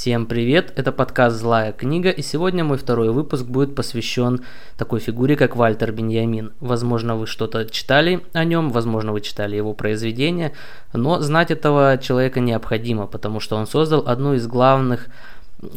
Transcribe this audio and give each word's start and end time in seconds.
Всем 0.00 0.26
привет, 0.26 0.72
это 0.76 0.92
подкаст 0.92 1.38
«Злая 1.38 1.72
книга», 1.72 2.10
и 2.10 2.22
сегодня 2.22 2.62
мой 2.62 2.78
второй 2.78 3.10
выпуск 3.10 3.44
будет 3.44 3.74
посвящен 3.74 4.44
такой 4.76 5.00
фигуре, 5.00 5.34
как 5.34 5.56
Вальтер 5.56 5.90
Беньямин. 5.90 6.52
Возможно, 6.60 7.16
вы 7.16 7.26
что-то 7.26 7.68
читали 7.68 8.24
о 8.32 8.44
нем, 8.44 8.70
возможно, 8.70 9.12
вы 9.12 9.20
читали 9.22 9.56
его 9.56 9.74
произведения, 9.74 10.52
но 10.92 11.18
знать 11.18 11.50
этого 11.50 11.98
человека 12.00 12.38
необходимо, 12.38 13.08
потому 13.08 13.40
что 13.40 13.56
он 13.56 13.66
создал 13.66 14.04
одну 14.06 14.34
из 14.34 14.46
главных 14.46 15.08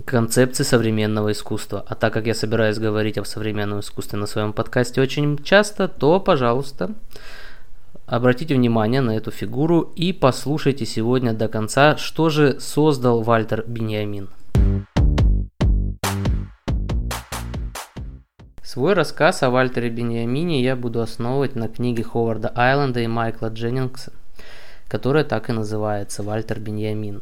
концепций 0.06 0.66
современного 0.66 1.32
искусства. 1.32 1.84
А 1.88 1.96
так 1.96 2.14
как 2.14 2.28
я 2.28 2.36
собираюсь 2.36 2.78
говорить 2.78 3.18
о 3.18 3.26
современном 3.26 3.80
искусстве 3.80 4.20
на 4.20 4.28
своем 4.28 4.54
подкасте 4.54 5.02
очень 5.02 5.44
часто, 5.44 5.88
то, 5.88 6.20
пожалуйста, 6.20 6.92
Обратите 8.12 8.56
внимание 8.56 9.00
на 9.00 9.16
эту 9.16 9.32
фигуру 9.32 9.94
и 9.96 10.12
послушайте 10.12 10.86
сегодня 10.86 11.32
до 11.32 11.48
конца, 11.48 11.96
что 11.96 12.28
же 12.28 12.60
создал 12.60 13.22
Вальтер 13.22 13.64
Беньямин. 13.66 14.28
Свой 18.62 18.96
рассказ 18.96 19.44
о 19.44 19.50
Вальтере 19.50 19.90
Беньямине 19.90 20.62
я 20.62 20.76
буду 20.76 21.00
основывать 21.00 21.56
на 21.56 21.70
книге 21.70 22.04
Ховарда 22.04 22.52
Айленда 22.54 23.00
и 23.00 23.08
Майкла 23.08 23.48
Дженнингса, 23.48 24.12
которая 24.90 25.24
так 25.24 25.50
и 25.50 25.54
называется 25.54 26.22
«Вальтер 26.22 26.60
Беньямин». 26.60 27.22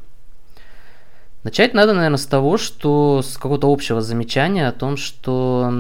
Начать 1.44 1.76
надо, 1.76 1.94
наверное, 1.94 2.18
с 2.18 2.26
того, 2.26 2.58
что 2.58 3.22
с 3.22 3.38
какого-то 3.38 3.72
общего 3.72 4.02
замечания 4.02 4.68
о 4.68 4.72
том, 4.72 4.98
что 4.98 5.72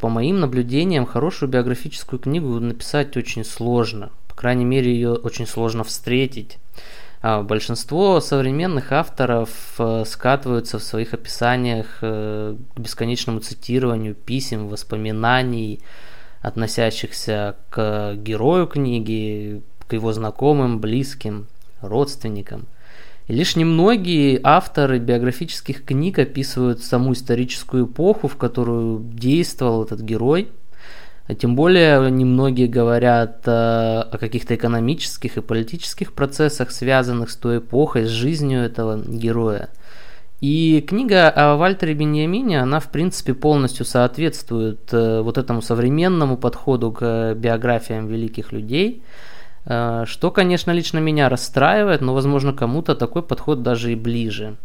по 0.00 0.08
моим 0.08 0.40
наблюдениям 0.40 1.04
хорошую 1.04 1.50
биографическую 1.50 2.18
книгу 2.18 2.58
написать 2.58 3.18
очень 3.18 3.44
сложно– 3.44 4.12
крайней 4.36 4.64
мере, 4.64 4.92
ее 4.92 5.14
очень 5.14 5.46
сложно 5.46 5.82
встретить. 5.82 6.58
А 7.22 7.42
большинство 7.42 8.20
современных 8.20 8.92
авторов 8.92 9.50
э, 9.78 10.04
скатываются 10.06 10.78
в 10.78 10.82
своих 10.82 11.14
описаниях 11.14 11.98
э, 12.02 12.56
к 12.74 12.78
бесконечному 12.78 13.40
цитированию 13.40 14.14
писем, 14.14 14.68
воспоминаний, 14.68 15.80
относящихся 16.42 17.56
к 17.70 18.14
герою 18.16 18.66
книги, 18.66 19.62
к 19.88 19.94
его 19.94 20.12
знакомым, 20.12 20.78
близким, 20.78 21.48
родственникам. 21.80 22.66
И 23.26 23.32
лишь 23.32 23.56
немногие 23.56 24.38
авторы 24.44 25.00
биографических 25.00 25.84
книг 25.84 26.18
описывают 26.20 26.84
саму 26.84 27.14
историческую 27.14 27.86
эпоху, 27.86 28.28
в 28.28 28.36
которую 28.36 29.00
действовал 29.00 29.82
этот 29.82 30.00
герой– 30.00 30.50
тем 31.34 31.56
более 31.56 32.10
немногие 32.10 32.68
говорят 32.68 33.42
э, 33.46 33.50
о 33.50 34.16
каких-то 34.18 34.54
экономических 34.54 35.36
и 35.36 35.40
политических 35.40 36.12
процессах, 36.12 36.70
связанных 36.70 37.30
с 37.30 37.36
той 37.36 37.58
эпохой, 37.58 38.04
с 38.04 38.10
жизнью 38.10 38.60
этого 38.60 39.02
героя. 39.04 39.70
И 40.40 40.84
книга 40.86 41.30
о 41.30 41.56
Вальтере 41.56 41.94
Беньямине, 41.94 42.60
она 42.60 42.78
в 42.78 42.90
принципе 42.90 43.34
полностью 43.34 43.84
соответствует 43.84 44.92
э, 44.92 45.20
вот 45.22 45.38
этому 45.38 45.62
современному 45.62 46.36
подходу 46.36 46.92
к 46.92 47.34
биографиям 47.34 48.06
великих 48.06 48.52
людей, 48.52 49.02
э, 49.64 50.04
что, 50.06 50.30
конечно, 50.30 50.70
лично 50.70 50.98
меня 50.98 51.28
расстраивает, 51.28 52.02
но, 52.02 52.14
возможно, 52.14 52.52
кому-то 52.52 52.94
такой 52.94 53.22
подход 53.22 53.62
даже 53.62 53.92
и 53.92 53.96
ближе. 53.96 54.56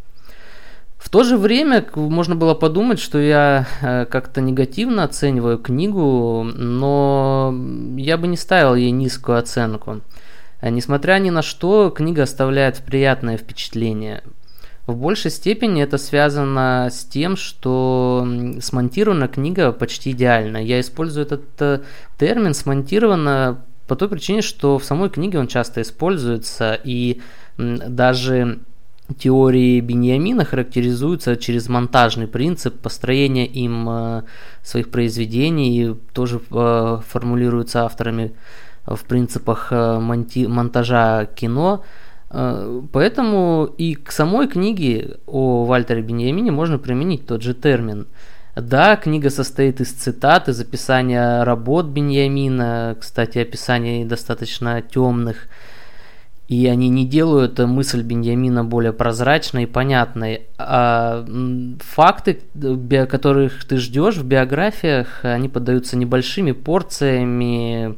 В 1.02 1.10
то 1.10 1.24
же 1.24 1.36
время 1.36 1.84
можно 1.96 2.36
было 2.36 2.54
подумать, 2.54 3.00
что 3.00 3.18
я 3.18 3.68
э, 3.82 4.06
как-то 4.06 4.40
негативно 4.40 5.04
оцениваю 5.04 5.58
книгу, 5.58 6.44
но 6.44 7.54
я 7.98 8.18
бы 8.18 8.28
не 8.28 8.38
ставил 8.38 8.76
ей 8.76 8.92
низкую 8.92 9.40
оценку. 9.40 10.02
Э, 10.62 10.70
несмотря 10.70 11.18
ни 11.18 11.32
на 11.32 11.42
что, 11.42 11.90
книга 11.90 12.22
оставляет 12.24 12.84
приятное 12.86 13.38
впечатление. 13.38 14.22
В 14.86 14.96
большей 14.96 15.32
степени 15.32 15.82
это 15.82 15.98
связано 15.98 16.90
с 16.92 17.04
тем, 17.04 17.36
что 17.36 18.28
смонтирована 18.62 19.28
книга 19.28 19.72
почти 19.72 20.12
идеально. 20.12 20.64
Я 20.64 20.80
использую 20.80 21.26
этот 21.26 21.46
э, 21.62 21.80
термин 22.20 22.54
смонтирована 22.54 23.66
по 23.88 23.96
той 23.96 24.08
причине, 24.08 24.44
что 24.44 24.78
в 24.78 24.84
самой 24.84 25.10
книге 25.10 25.40
он 25.40 25.48
часто 25.48 25.82
используется, 25.82 26.80
и 26.84 27.22
даже 27.58 28.60
теории 29.14 29.80
Беньямина 29.80 30.46
характеризуются 30.46 31.36
через 31.38 31.70
монтажный 31.70 32.28
принцип 32.28 32.80
построения 32.80 33.46
им 33.46 33.88
э, 33.90 34.22
своих 34.64 34.90
произведений, 34.90 35.96
тоже 36.14 36.42
э, 36.52 37.00
формулируются 37.08 37.86
авторами 37.86 38.34
в 38.86 39.04
принципах 39.06 39.72
э, 39.72 39.76
монти- 40.00 40.48
монтажа 40.48 41.26
кино. 41.26 41.84
Поэтому 42.94 43.66
и 43.78 43.94
к 43.96 44.10
самой 44.10 44.48
книге 44.48 45.18
о 45.26 45.66
Вальтере 45.66 46.02
Беньямине 46.02 46.50
можно 46.50 46.80
применить 46.80 47.28
тот 47.28 47.42
же 47.42 47.54
термин. 47.54 48.08
Да, 48.56 48.96
книга 48.96 49.30
состоит 49.30 49.82
из 49.82 49.92
цитат, 49.92 50.48
из 50.48 50.60
описания 50.60 51.44
работ 51.44 51.88
Беньямина, 51.88 52.96
кстати, 53.00 53.40
описаний 53.40 54.06
достаточно 54.06 54.82
темных, 54.82 55.48
и 56.52 56.68
они 56.68 56.90
не 56.90 57.06
делают 57.06 57.60
мысль 57.60 58.02
Беньямина 58.04 58.66
более 58.66 58.92
прозрачной 58.92 59.64
и 59.64 59.68
понятной. 59.68 60.48
А 60.58 61.26
факты, 61.80 62.42
которых 63.10 63.64
ты 63.64 63.78
ждешь 63.78 64.18
в 64.18 64.26
биографиях, 64.26 65.24
они 65.24 65.48
подаются 65.48 65.96
небольшими 65.96 66.52
порциями, 66.52 67.96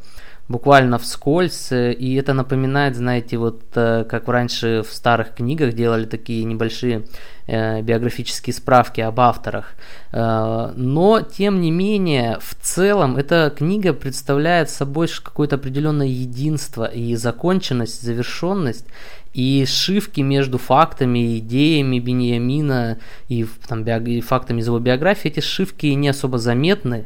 буквально 0.49 0.97
вскользь, 0.97 1.71
и 1.71 2.15
это 2.15 2.33
напоминает, 2.33 2.95
знаете, 2.95 3.37
вот 3.37 3.61
э, 3.75 4.03
как 4.03 4.27
раньше 4.27 4.83
в 4.87 4.93
старых 4.93 5.33
книгах 5.35 5.73
делали 5.73 6.05
такие 6.05 6.43
небольшие 6.43 7.05
э, 7.47 7.81
биографические 7.81 8.53
справки 8.53 8.99
об 8.99 9.19
авторах. 9.19 9.73
Э, 10.11 10.73
но, 10.75 11.21
тем 11.21 11.61
не 11.61 11.71
менее, 11.71 12.39
в 12.41 12.55
целом 12.61 13.15
эта 13.15 13.53
книга 13.55 13.93
представляет 13.93 14.69
собой 14.69 15.07
какое-то 15.07 15.55
определенное 15.55 16.07
единство 16.07 16.85
и 16.85 17.15
законченность, 17.15 18.01
завершенность, 18.01 18.85
и 19.33 19.65
сшивки 19.65 20.21
между 20.21 20.57
фактами 20.57 21.39
идеями 21.39 21.99
Беньямина 21.99 22.99
и, 23.29 23.45
там, 23.67 23.83
биог... 23.83 24.07
и 24.07 24.21
фактами 24.21 24.59
из 24.59 24.67
его 24.67 24.79
биографии, 24.79 25.31
эти 25.31 25.39
сшивки 25.39 25.87
не 25.87 26.09
особо 26.09 26.37
заметны. 26.37 27.05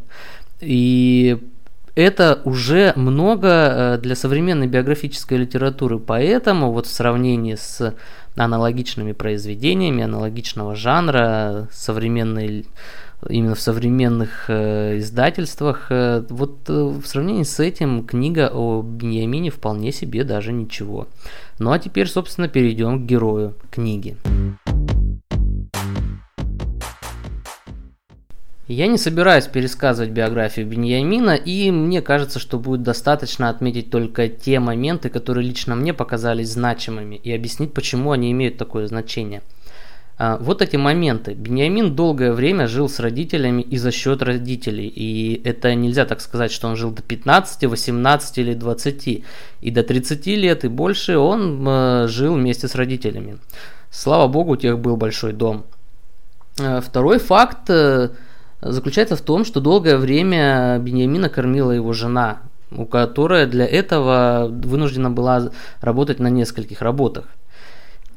И 0.59 1.37
это 1.97 2.41
уже 2.45 2.93
много 2.95 3.47
э, 3.47 3.97
для 3.97 4.15
современной 4.15 4.67
биографической 4.67 5.39
литературы, 5.39 5.97
поэтому 5.97 6.71
вот 6.71 6.85
в 6.85 6.91
сравнении 6.91 7.55
с 7.55 7.95
аналогичными 8.35 9.13
произведениями 9.13 10.03
аналогичного 10.03 10.75
жанра 10.75 11.67
современной 11.71 12.67
именно 13.27 13.55
в 13.55 13.59
современных 13.59 14.45
э, 14.47 14.99
издательствах. 14.99 15.87
Э, 15.89 16.23
вот 16.29 16.69
в 16.69 17.03
сравнении 17.03 17.41
с 17.41 17.59
этим 17.59 18.05
книга 18.05 18.51
о 18.53 18.83
Беньямине 18.83 19.49
вполне 19.49 19.91
себе 19.91 20.23
даже 20.23 20.53
ничего. 20.53 21.07
Ну 21.57 21.71
а 21.71 21.79
теперь, 21.79 22.07
собственно, 22.07 22.47
перейдем 22.47 23.03
к 23.03 23.07
герою 23.07 23.55
книги. 23.71 24.17
Я 28.67 28.87
не 28.87 28.97
собираюсь 28.97 29.47
пересказывать 29.47 30.11
биографию 30.11 30.67
Беньямина, 30.67 31.35
и 31.35 31.71
мне 31.71 32.01
кажется, 32.01 32.37
что 32.37 32.59
будет 32.59 32.83
достаточно 32.83 33.49
отметить 33.49 33.89
только 33.89 34.27
те 34.27 34.59
моменты, 34.59 35.09
которые 35.09 35.47
лично 35.47 35.75
мне 35.75 35.93
показались 35.93 36.51
значимыми, 36.51 37.15
и 37.15 37.31
объяснить, 37.31 37.73
почему 37.73 38.11
они 38.11 38.29
имеют 38.31 38.57
такое 38.57 38.87
значение. 38.87 39.41
А, 40.19 40.37
вот 40.37 40.61
эти 40.61 40.75
моменты. 40.75 41.33
Беньямин 41.33 41.95
долгое 41.95 42.33
время 42.33 42.67
жил 42.67 42.89
с 42.89 42.99
родителями 42.99 43.61
и 43.61 43.77
за 43.77 43.91
счет 43.91 44.23
родителей. 44.23 44.87
И 44.87 45.41
это 45.45 45.73
нельзя 45.75 46.05
так 46.05 46.21
сказать, 46.21 46.51
что 46.51 46.67
он 46.67 46.75
жил 46.75 46.91
до 46.91 47.03
15, 47.03 47.63
18 47.65 48.37
или 48.39 48.53
20. 48.53 49.23
И 49.61 49.71
до 49.71 49.83
30 49.83 50.27
лет 50.27 50.65
и 50.65 50.67
больше 50.67 51.17
он 51.17 51.65
э, 51.67 52.07
жил 52.07 52.33
вместе 52.33 52.67
с 52.67 52.73
родителями. 52.73 53.37
Слава 53.91 54.27
богу, 54.27 54.53
у 54.53 54.57
тех 54.57 54.79
был 54.79 54.97
большой 54.97 55.33
дом. 55.33 55.65
Э, 56.59 56.81
второй 56.81 57.19
факт 57.19 57.69
э, 57.69 58.09
заключается 58.61 59.15
в 59.15 59.21
том, 59.21 59.45
что 59.45 59.59
долгое 59.59 59.97
время 59.97 60.79
Беньямина 60.79 61.29
кормила 61.29 61.71
его 61.71 61.93
жена, 61.93 62.39
у 62.71 62.85
которой 62.85 63.45
для 63.45 63.65
этого 63.65 64.47
вынуждена 64.49 65.09
была 65.09 65.51
работать 65.81 66.19
на 66.19 66.29
нескольких 66.29 66.81
работах. 66.81 67.25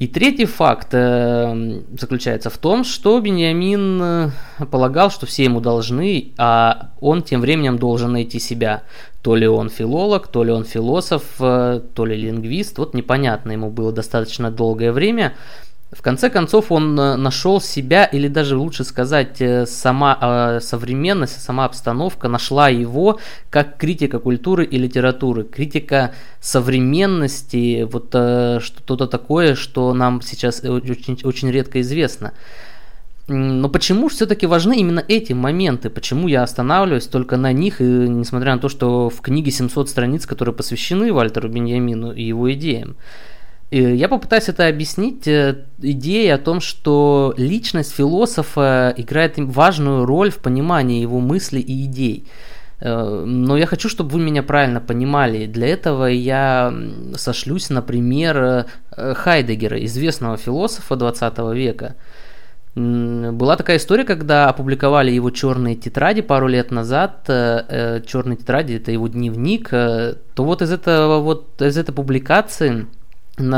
И 0.01 0.07
третий 0.07 0.45
факт 0.45 0.87
э, 0.93 1.81
заключается 1.95 2.49
в 2.49 2.57
том, 2.57 2.83
что 2.83 3.19
Беньямин 3.19 4.01
э, 4.01 4.29
полагал, 4.71 5.11
что 5.11 5.27
все 5.27 5.43
ему 5.43 5.61
должны, 5.61 6.31
а 6.39 6.89
он 6.99 7.21
тем 7.21 7.39
временем 7.39 7.77
должен 7.77 8.13
найти 8.13 8.39
себя. 8.39 8.81
То 9.21 9.35
ли 9.35 9.47
он 9.47 9.69
филолог, 9.69 10.27
то 10.27 10.43
ли 10.43 10.51
он 10.51 10.65
философ, 10.65 11.23
э, 11.39 11.81
то 11.93 12.05
ли 12.05 12.15
лингвист, 12.15 12.79
вот 12.79 12.95
непонятно, 12.95 13.51
ему 13.51 13.69
было 13.69 13.91
достаточно 13.91 14.49
долгое 14.49 14.91
время 14.91 15.35
в 15.91 16.01
конце 16.01 16.29
концов, 16.29 16.71
он 16.71 16.97
э, 16.97 17.17
нашел 17.17 17.59
себя, 17.59 18.05
или 18.05 18.29
даже 18.29 18.55
лучше 18.55 18.85
сказать, 18.85 19.41
э, 19.41 19.65
сама 19.65 20.17
э, 20.21 20.59
современность, 20.61 21.41
сама 21.41 21.65
обстановка 21.65 22.29
нашла 22.29 22.69
его 22.69 23.19
как 23.49 23.75
критика 23.75 24.19
культуры 24.19 24.63
и 24.63 24.77
литературы, 24.77 25.43
критика 25.43 26.13
современности, 26.39 27.83
вот 27.91 28.07
что-то 28.63 29.07
такое, 29.07 29.55
что 29.55 29.93
нам 29.93 30.21
сейчас 30.21 30.63
очень, 30.63 31.19
очень 31.23 31.51
редко 31.51 31.81
известно. 31.81 32.33
Но 33.27 33.69
почему 33.69 34.07
все-таки 34.07 34.47
важны 34.47 34.77
именно 34.77 35.03
эти 35.05 35.33
моменты? 35.33 35.89
Почему 35.89 36.29
я 36.29 36.43
останавливаюсь 36.43 37.07
только 37.07 37.35
на 37.35 37.51
них, 37.51 37.81
и 37.81 37.83
несмотря 37.83 38.55
на 38.55 38.61
то, 38.61 38.69
что 38.69 39.09
в 39.09 39.19
книге 39.21 39.51
700 39.51 39.89
страниц, 39.89 40.25
которые 40.25 40.55
посвящены 40.55 41.11
Вальтеру 41.11 41.49
Беньямину 41.49 42.13
и 42.13 42.23
его 42.23 42.51
идеям? 42.53 42.95
Я 43.71 44.09
попытаюсь 44.09 44.49
это 44.49 44.67
объяснить 44.67 45.25
э, 45.29 45.63
идеей 45.81 46.27
о 46.33 46.37
том, 46.37 46.59
что 46.59 47.33
личность 47.37 47.95
философа 47.95 48.93
играет 48.97 49.35
важную 49.37 50.05
роль 50.05 50.29
в 50.29 50.39
понимании 50.39 51.01
его 51.01 51.21
мыслей 51.21 51.61
и 51.61 51.85
идей. 51.85 52.27
Э, 52.81 53.23
но 53.25 53.55
я 53.55 53.65
хочу, 53.65 53.87
чтобы 53.87 54.09
вы 54.09 54.19
меня 54.19 54.43
правильно 54.43 54.81
понимали. 54.81 55.45
Для 55.45 55.67
этого 55.67 56.07
я 56.07 56.73
сошлюсь 57.15 57.69
на 57.69 57.81
пример 57.81 58.67
э, 58.97 59.13
Хайдегера, 59.13 59.81
известного 59.85 60.35
философа 60.35 60.97
20 60.97 61.37
века. 61.53 61.95
Была 62.75 63.55
такая 63.55 63.77
история, 63.77 64.03
когда 64.03 64.49
опубликовали 64.49 65.11
его 65.11 65.29
черные 65.29 65.75
тетради 65.75 66.21
пару 66.21 66.47
лет 66.47 66.71
назад. 66.71 67.23
Черные 67.27 68.37
тетради 68.37 68.75
это 68.75 68.91
его 68.91 69.09
дневник. 69.09 69.69
То 69.69 70.15
вот 70.37 70.61
из 70.61 70.71
этого 70.71 71.19
вот 71.19 71.61
из 71.61 71.77
этой 71.77 71.93
публикации 71.93 72.87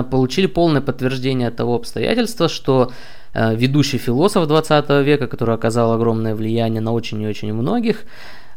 получили 0.04 0.48
полное 0.48 0.82
подтверждение 0.82 1.52
того 1.52 1.76
обстоятельства, 1.76 2.50
что 2.50 2.92
э, 3.34 3.56
ведущий 3.56 3.98
философ 3.98 4.48
20 4.48 4.90
века, 5.06 5.28
который 5.28 5.56
оказал 5.56 5.94
огромное 5.94 6.36
влияние 6.36 6.82
на 6.82 6.92
очень 6.92 7.22
и 7.22 7.28
очень 7.28 7.54
многих, 7.54 8.06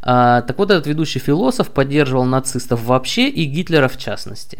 а, 0.01 0.41
так 0.41 0.57
вот, 0.57 0.71
этот 0.71 0.87
ведущий 0.87 1.19
философ 1.19 1.69
поддерживал 1.69 2.23
нацистов 2.23 2.85
вообще 2.85 3.27
и 3.27 3.45
Гитлера 3.45 3.87
в 3.87 3.97
частности. 3.97 4.59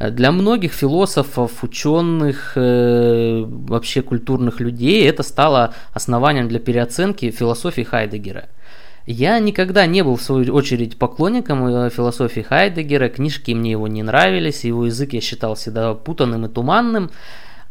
Для 0.00 0.32
многих 0.32 0.72
философов, 0.72 1.62
ученых, 1.62 2.52
э, 2.56 3.44
вообще 3.46 4.02
культурных 4.02 4.60
людей 4.60 5.06
это 5.06 5.22
стало 5.22 5.74
основанием 5.92 6.48
для 6.48 6.58
переоценки 6.58 7.30
философии 7.30 7.82
Хайдегера– 7.82 8.48
я 9.06 9.38
никогда 9.38 9.86
не 9.86 10.02
был, 10.02 10.16
в 10.16 10.22
свою 10.22 10.54
очередь, 10.54 10.98
поклонником 10.98 11.66
э, 11.66 11.90
философии 11.90 12.40
Хайдегера, 12.40 13.08
книжки 13.08 13.52
мне 13.52 13.72
его 13.72 13.88
не 13.88 14.02
нравились, 14.02 14.64
его 14.64 14.86
язык 14.86 15.12
я 15.12 15.20
считал 15.20 15.54
всегда 15.54 15.94
путанным 15.94 16.46
и 16.46 16.48
туманным. 16.48 17.10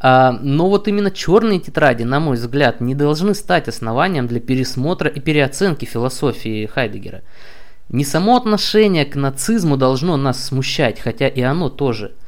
А, 0.01 0.31
но 0.31 0.69
вот 0.69 0.87
именно 0.87 1.11
черные 1.11 1.59
тетради, 1.59 2.03
на 2.03 2.19
мой 2.19 2.37
взгляд, 2.37 2.81
не 2.81 2.95
должны 2.95 3.33
стать 3.33 3.67
основанием 3.67 4.27
для 4.27 4.39
пересмотра 4.39 5.09
и 5.09 5.19
переоценки 5.19 5.85
философии 5.85 6.65
Хайдегера. 6.65 7.21
Не 7.89 8.05
само 8.05 8.37
отношение 8.37 9.05
к 9.05 9.15
нацизму 9.15 9.75
должно 9.75 10.15
нас 10.15 10.43
смущать, 10.43 10.99
хотя 10.99 11.27
и 11.27 11.41
оно 11.41 11.69
тоже– 11.69 12.13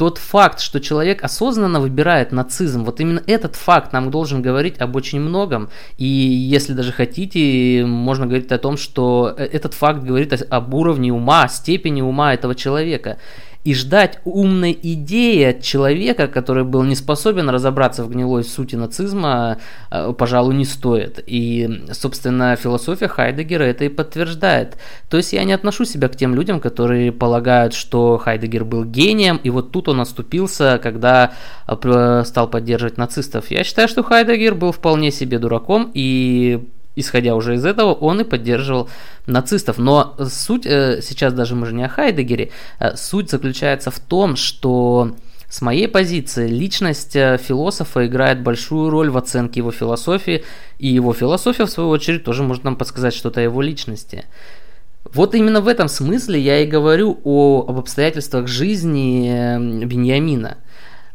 тот 0.00 0.16
факт, 0.16 0.60
что 0.60 0.80
человек 0.80 1.22
осознанно 1.22 1.78
выбирает 1.78 2.32
нацизм, 2.32 2.84
вот 2.84 3.00
именно 3.00 3.22
этот 3.26 3.54
факт 3.54 3.92
нам 3.92 4.10
должен 4.10 4.40
говорить 4.40 4.80
об 4.80 4.96
очень 4.96 5.20
многом. 5.20 5.68
И 5.98 6.06
если 6.06 6.72
даже 6.72 6.90
хотите, 6.90 7.84
можно 7.84 8.24
говорить 8.24 8.50
о 8.50 8.56
том, 8.56 8.78
что 8.78 9.34
э, 9.36 9.44
этот 9.44 9.74
факт 9.74 10.02
говорит 10.02 10.32
об 10.48 10.72
уровне 10.72 11.12
ума, 11.12 11.48
степени 11.48 12.00
ума 12.00 12.32
этого 12.32 12.54
человека. 12.54 13.18
И 13.62 13.74
ждать 13.74 14.20
умной 14.24 14.78
идеи 14.82 15.44
от 15.44 15.62
человека, 15.62 16.28
который 16.28 16.64
был 16.64 16.82
не 16.82 16.94
способен 16.94 17.50
разобраться 17.50 18.04
в 18.04 18.10
гнилой 18.10 18.42
сути 18.42 18.74
нацизма, 18.74 19.58
э, 19.90 20.14
пожалуй, 20.16 20.54
не 20.54 20.64
стоит. 20.64 21.22
И, 21.26 21.84
собственно, 21.92 22.56
философия 22.56 23.08
Хайдегера 23.08 23.64
это 23.64 23.84
и 23.84 23.90
подтверждает. 23.90 24.78
То 25.10 25.18
есть 25.18 25.34
я 25.34 25.44
не 25.44 25.52
отношу 25.52 25.84
себя 25.84 26.08
к 26.08 26.16
тем 26.16 26.34
людям, 26.34 26.58
которые 26.58 27.12
полагают, 27.12 27.74
что 27.74 28.16
Хайдегер 28.16 28.64
был 28.64 28.84
гением, 28.84 29.36
и 29.36 29.50
вот 29.50 29.72
тут 29.72 29.88
он 29.88 30.00
оступился, 30.00 30.80
когда 30.82 31.32
э, 31.68 32.22
стал 32.24 32.48
поддерживать 32.48 32.96
нацистов. 32.96 33.50
Я 33.50 33.62
считаю, 33.64 33.88
что 33.88 34.02
Хайдегер 34.02 34.54
был 34.54 34.72
вполне 34.72 35.10
себе 35.10 35.38
дураком, 35.38 35.90
и 35.92 36.66
исходя 36.96 37.34
уже 37.34 37.54
из 37.54 37.64
этого, 37.64 37.92
он 37.92 38.20
и 38.20 38.24
поддерживал 38.24 38.88
нацистов. 39.26 39.78
Но 39.78 40.16
суть, 40.28 40.66
э, 40.66 41.00
сейчас 41.02 41.32
даже 41.32 41.54
мы 41.54 41.66
же 41.66 41.74
не 41.74 41.84
о 41.84 41.88
Хайдегере, 41.88 42.50
э, 42.78 42.96
суть 42.96 43.30
заключается 43.30 43.90
в 43.90 43.98
том, 43.98 44.36
что 44.36 45.14
с 45.48 45.62
моей 45.62 45.88
позиции 45.88 46.48
личность 46.48 47.16
э, 47.16 47.38
философа 47.38 48.06
играет 48.06 48.42
большую 48.42 48.90
роль 48.90 49.10
в 49.10 49.16
оценке 49.16 49.60
его 49.60 49.72
философии, 49.72 50.44
и 50.78 50.88
его 50.88 51.12
философия, 51.12 51.64
в 51.64 51.70
свою 51.70 51.90
очередь, 51.90 52.24
тоже 52.24 52.42
может 52.42 52.64
нам 52.64 52.76
подсказать 52.76 53.14
что-то 53.14 53.40
о 53.40 53.44
его 53.44 53.62
личности. 53.62 54.24
Вот 55.12 55.34
именно 55.34 55.60
в 55.60 55.68
этом 55.68 55.88
смысле 55.88 56.38
я 56.38 56.60
и 56.60 56.66
говорю 56.66 57.18
о, 57.24 57.64
об 57.66 57.78
обстоятельствах 57.78 58.46
жизни 58.46 59.84
Беньямина– 59.84 60.58
а, 60.66 60.69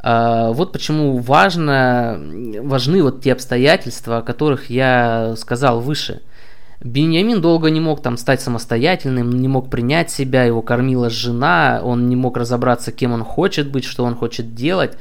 вот 0.08 0.72
почему 0.72 1.18
важно, 1.18 2.22
важны 2.62 3.02
вот 3.02 3.22
те 3.22 3.34
обстоятельства, 3.34 4.20
о 4.20 4.22
которых 4.22 4.70
я 4.70 5.34
сказал 5.36 5.80
выше. 5.80 6.22
Беньямин 6.84 7.42
долго 7.42 7.72
не 7.72 7.80
мог 7.80 8.04
там 8.04 8.16
стать 8.16 8.42
самостоятельным, 8.42 9.32
не 9.32 9.48
мог 9.48 9.72
принять 9.72 10.12
себя, 10.12 10.44
его 10.44 10.62
кормила 10.62 11.10
жена, 11.10 11.82
он 11.84 12.10
не 12.10 12.16
мог 12.16 12.38
разобраться, 12.38 12.92
кем 12.92 13.14
он 13.14 13.24
хочет 13.24 13.72
быть, 13.72 13.86
что 13.86 14.04
он 14.04 14.16
хочет 14.16 14.54
делать. 14.54 14.98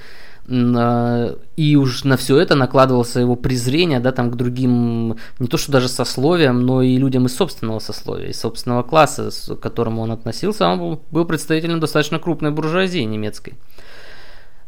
А, 0.48 1.36
и 1.56 1.76
уж 1.76 2.04
на 2.04 2.16
все 2.16 2.38
это 2.38 2.54
накладывался 2.54 3.20
его 3.20 3.34
презрение, 3.34 4.00
да, 4.00 4.12
там 4.12 4.30
к 4.30 4.36
другим, 4.36 5.16
не 5.38 5.48
то 5.48 5.56
что 5.56 5.72
даже 5.72 5.88
сословиям, 5.88 6.64
но 6.64 6.82
и 6.82 6.96
людям 6.96 7.26
из 7.26 7.36
собственного 7.36 7.78
сословия, 7.78 8.28
из 8.28 8.40
собственного 8.40 8.82
класса, 8.82 9.30
к 9.54 9.60
которому 9.60 10.02
он 10.02 10.12
относился, 10.12 10.66
он 10.66 11.00
был 11.10 11.24
представителем 11.24 11.80
достаточно 11.80 12.18
крупной 12.18 12.50
буржуазии 12.50 13.00
немецкой. 13.00 13.54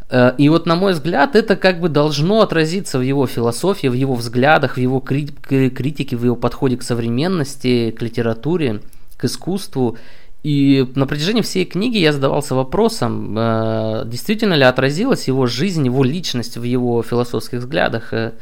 Э, 0.09 0.33
и 0.39 0.49
вот, 0.49 0.67
на 0.67 0.77
мой 0.77 0.93
взгляд, 0.93 1.35
это 1.35 1.57
как 1.57 1.81
бы 1.81 1.89
должно 1.89 2.41
отразиться 2.41 2.99
в 2.99 3.03
его 3.03 3.27
философии, 3.27 3.89
в 3.89 3.95
его 3.95 4.15
взглядах, 4.15 4.77
в 4.77 4.81
его 4.81 5.01
критике, 5.01 6.17
в 6.17 6.25
его 6.25 6.37
подходе 6.37 6.77
к 6.77 6.83
современности, 6.83 7.91
к 7.91 8.03
литературе, 8.03 8.81
к 9.17 9.25
искусству. 9.25 9.97
И 10.43 10.87
на 10.95 11.07
протяжении 11.07 11.43
всей 11.43 11.65
книги 11.65 11.99
я 11.99 12.13
задавался 12.13 12.55
вопросом, 12.55 13.37
э, 13.37 14.05
действительно 14.07 14.55
ли 14.55 14.63
отразилась 14.63 15.27
его 15.27 15.47
жизнь, 15.47 15.85
его 15.87 16.05
личность 16.05 16.57
в 16.57 16.63
его 16.63 17.03
философских 17.03 17.59
взглядах. 17.59 18.13
Э, 18.13 18.33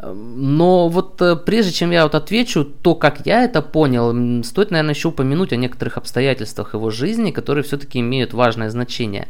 но 0.00 0.88
вот 0.88 1.22
прежде 1.46 1.72
чем 1.72 1.90
я 1.90 2.02
вот 2.02 2.14
отвечу 2.14 2.64
то, 2.64 2.94
как 2.94 3.26
я 3.26 3.42
это 3.42 3.62
понял, 3.62 4.44
стоит, 4.44 4.70
наверное, 4.70 4.92
еще 4.92 5.08
упомянуть 5.08 5.52
о 5.52 5.56
некоторых 5.56 5.96
обстоятельствах 5.96 6.74
его 6.74 6.90
жизни, 6.90 7.30
которые 7.30 7.64
все-таки 7.64 8.00
имеют 8.00 8.34
важное 8.34 8.68
значение. 8.70 9.28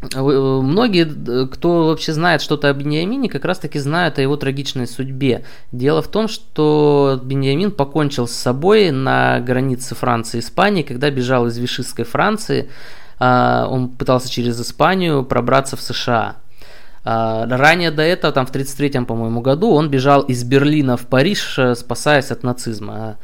Э, 0.00 0.20
многие, 0.20 1.46
кто 1.46 1.86
вообще 1.86 2.12
знает 2.12 2.40
что-то 2.40 2.68
о 2.68 2.72
Беньямине, 2.72 3.28
как 3.28 3.44
раз 3.44 3.58
таки 3.58 3.78
знают 3.78 4.18
о 4.18 4.22
его 4.22 4.36
трагичной 4.36 4.86
судьбе. 4.86 5.44
Дело 5.72 6.02
в 6.02 6.08
том, 6.08 6.28
что 6.28 7.20
Беньямин 7.22 7.72
покончил 7.72 8.28
с 8.28 8.32
собой 8.32 8.90
на 8.90 9.40
границе 9.40 9.94
Франции 9.94 10.38
и 10.38 10.40
Испании, 10.40 10.82
когда 10.82 11.10
бежал 11.10 11.46
из 11.46 11.58
Вишистской 11.58 12.04
Франции. 12.04 12.70
А, 13.18 13.66
он 13.68 13.88
пытался 13.88 14.30
через 14.30 14.60
Испанию 14.60 15.24
пробраться 15.24 15.76
в 15.76 15.80
США. 15.80 16.36
А, 17.04 17.46
ранее 17.46 17.90
до 17.90 18.02
этого, 18.02 18.32
там 18.32 18.46
в 18.46 18.50
1933, 18.50 19.04
по-моему, 19.04 19.40
году, 19.40 19.70
он 19.70 19.90
бежал 19.90 20.22
из 20.22 20.44
Берлина 20.44 20.96
в 20.96 21.06
Париж, 21.06 21.58
э, 21.58 21.74
спасаясь 21.74 22.30
от 22.30 22.44
нацизма. 22.44 23.16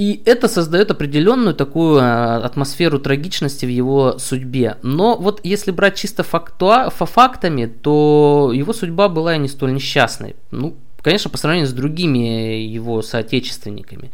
А, 0.00 0.02
и 0.02 0.22
это 0.24 0.48
создает 0.48 0.90
определенную 0.90 1.54
такую 1.54 2.00
э, 2.00 2.42
атмосферу 2.42 2.98
трагичности 2.98 3.66
в 3.66 3.68
его 3.68 4.18
судьбе. 4.18 4.76
Но 4.82 5.16
вот 5.16 5.40
если 5.44 5.72
брать 5.72 5.96
чисто 5.96 6.22
фактуа, 6.22 6.90
фактами, 6.90 7.66
то 7.66 8.50
его 8.54 8.72
судьба 8.72 9.08
была 9.08 9.36
не 9.36 9.48
столь 9.48 9.74
несчастной. 9.74 10.36
Ну, 10.50 10.74
конечно, 11.02 11.30
по 11.30 11.36
сравнению 11.36 11.68
с 11.68 11.72
другими 11.72 12.62
его 12.62 13.02
соотечественниками. 13.02 14.10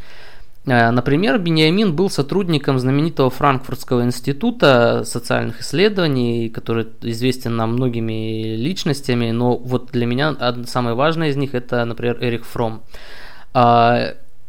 Э, 0.66 0.90
например, 0.90 1.38
Бениамин 1.38 1.94
был 1.94 2.10
сотрудником 2.10 2.80
знаменитого 2.80 3.30
Франкфуртского 3.30 4.02
института 4.02 5.04
социальных 5.04 5.60
исследований, 5.60 6.48
который 6.48 6.88
известен 7.02 7.54
нам 7.54 7.74
многими 7.74 8.56
личностями, 8.56 9.30
но 9.30 9.56
вот 9.56 9.92
для 9.92 10.06
меня 10.06 10.36
самое 10.66 10.96
важное 10.96 11.28
из 11.28 11.36
них 11.36 11.54
это, 11.54 11.84
например, 11.84 12.18
Эрих 12.20 12.44
Фром. 12.44 12.82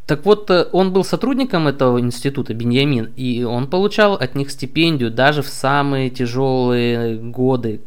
Так 0.07 0.25
вот, 0.25 0.49
э, 0.49 0.65
он 0.71 0.93
был 0.93 1.03
сотрудником 1.03 1.67
этого 1.67 1.99
института, 1.99 2.53
Беньямин, 2.53 3.11
и 3.17 3.43
он 3.43 3.67
получал 3.67 4.13
от 4.13 4.35
них 4.35 4.49
стипендию 4.51 5.11
даже 5.11 5.41
в 5.41 5.49
самые 5.49 6.09
тяжелые 6.09 7.17
годы. 7.17 7.81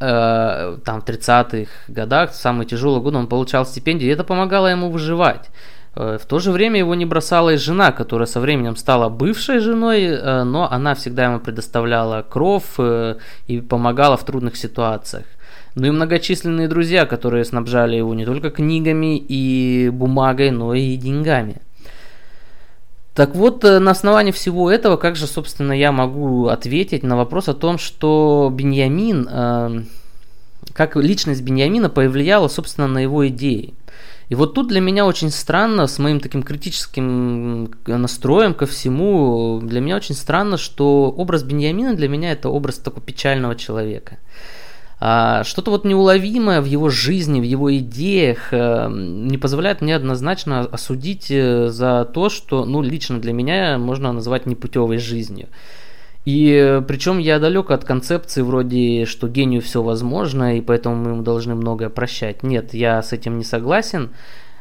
Э, 0.00 0.76
там, 0.84 1.00
в 1.00 1.04
30-х 1.04 1.70
годах, 1.86 2.32
в 2.32 2.34
самые 2.34 2.66
тяжелые 2.66 3.00
годы 3.00 3.18
он 3.18 3.28
получал 3.28 3.64
стипендию, 3.64 4.10
и 4.10 4.12
это 4.12 4.24
помогало 4.24 4.66
ему 4.66 4.90
выживать. 4.90 5.50
Э, 5.94 6.18
в 6.20 6.26
то 6.26 6.40
же 6.40 6.50
время 6.50 6.80
его 6.80 6.96
не 6.96 7.06
бросала 7.06 7.50
и 7.50 7.58
жена, 7.58 7.92
которая 7.92 8.26
со 8.26 8.40
временем 8.40 8.74
стала 8.74 9.08
бывшей 9.08 9.60
женой, 9.60 10.20
но 10.44 10.68
она 10.68 10.96
всегда 10.96 11.26
ему 11.26 11.38
предоставляла 11.38 12.22
кров 12.22 12.80
и 13.46 13.60
помогала 13.60 14.16
в 14.16 14.24
трудных 14.24 14.56
ситуациях 14.56 15.26
но 15.74 15.86
и 15.86 15.90
многочисленные 15.90 16.68
друзья, 16.68 17.06
которые 17.06 17.44
снабжали 17.44 17.96
его 17.96 18.14
не 18.14 18.24
только 18.24 18.50
книгами 18.50 19.16
и 19.18 19.90
бумагой, 19.90 20.50
но 20.50 20.74
и 20.74 20.96
деньгами. 20.96 21.56
Так 23.14 23.34
вот, 23.34 23.64
э, 23.64 23.78
на 23.78 23.90
основании 23.90 24.32
всего 24.32 24.70
этого, 24.70 24.96
как 24.96 25.16
же, 25.16 25.26
собственно, 25.26 25.72
я 25.72 25.92
могу 25.92 26.46
ответить 26.46 27.02
на 27.02 27.16
вопрос 27.16 27.48
о 27.48 27.54
том, 27.54 27.76
что 27.78 28.50
Беньямин 28.52 29.28
э, 29.30 29.82
как 30.72 30.96
личность 30.96 31.42
Беньямина 31.42 31.90
повлияла, 31.90 32.48
собственно, 32.48 32.86
на 32.86 32.98
его 32.98 33.26
идеи. 33.28 33.74
И 34.28 34.36
вот 34.36 34.54
тут 34.54 34.68
для 34.68 34.80
меня 34.80 35.06
очень 35.06 35.30
странно, 35.30 35.88
с 35.88 35.98
моим 35.98 36.20
таким 36.20 36.44
критическим 36.44 37.72
настроем 37.86 38.54
ко 38.54 38.66
всему, 38.66 39.60
для 39.60 39.80
меня 39.80 39.96
очень 39.96 40.14
странно, 40.14 40.56
что 40.56 41.10
образ 41.10 41.42
Беньямина 41.42 41.94
для 41.94 42.08
меня 42.08 42.30
это 42.30 42.48
образ 42.48 42.78
такого 42.78 43.04
печального 43.04 43.56
человека. 43.56 44.18
А 45.02 45.44
что-то 45.44 45.70
вот 45.70 45.86
неуловимое 45.86 46.60
в 46.60 46.66
его 46.66 46.90
жизни, 46.90 47.40
в 47.40 47.44
его 47.44 47.74
идеях 47.78 48.52
э, 48.52 48.86
не 48.90 49.38
позволяет 49.38 49.80
мне 49.80 49.96
однозначно 49.96 50.60
осудить 50.60 51.30
э, 51.30 51.68
за 51.68 52.04
то, 52.04 52.28
что, 52.28 52.66
ну, 52.66 52.82
лично 52.82 53.18
для 53.18 53.32
меня 53.32 53.78
можно 53.78 54.12
назвать 54.12 54.44
непутевой 54.44 54.98
жизнью. 54.98 55.48
И 56.26 56.52
э, 56.52 56.82
причем 56.86 57.16
я 57.16 57.38
далек 57.38 57.70
от 57.70 57.86
концепции 57.86 58.42
вроде, 58.42 59.06
что 59.06 59.26
гению 59.26 59.62
все 59.62 59.82
возможно, 59.82 60.58
и 60.58 60.60
поэтому 60.60 60.96
мы 60.96 61.10
ему 61.12 61.22
должны 61.22 61.54
многое 61.54 61.88
прощать. 61.88 62.42
Нет, 62.42 62.74
я 62.74 63.02
с 63.02 63.14
этим 63.14 63.38
не 63.38 63.44
согласен. 63.44 64.10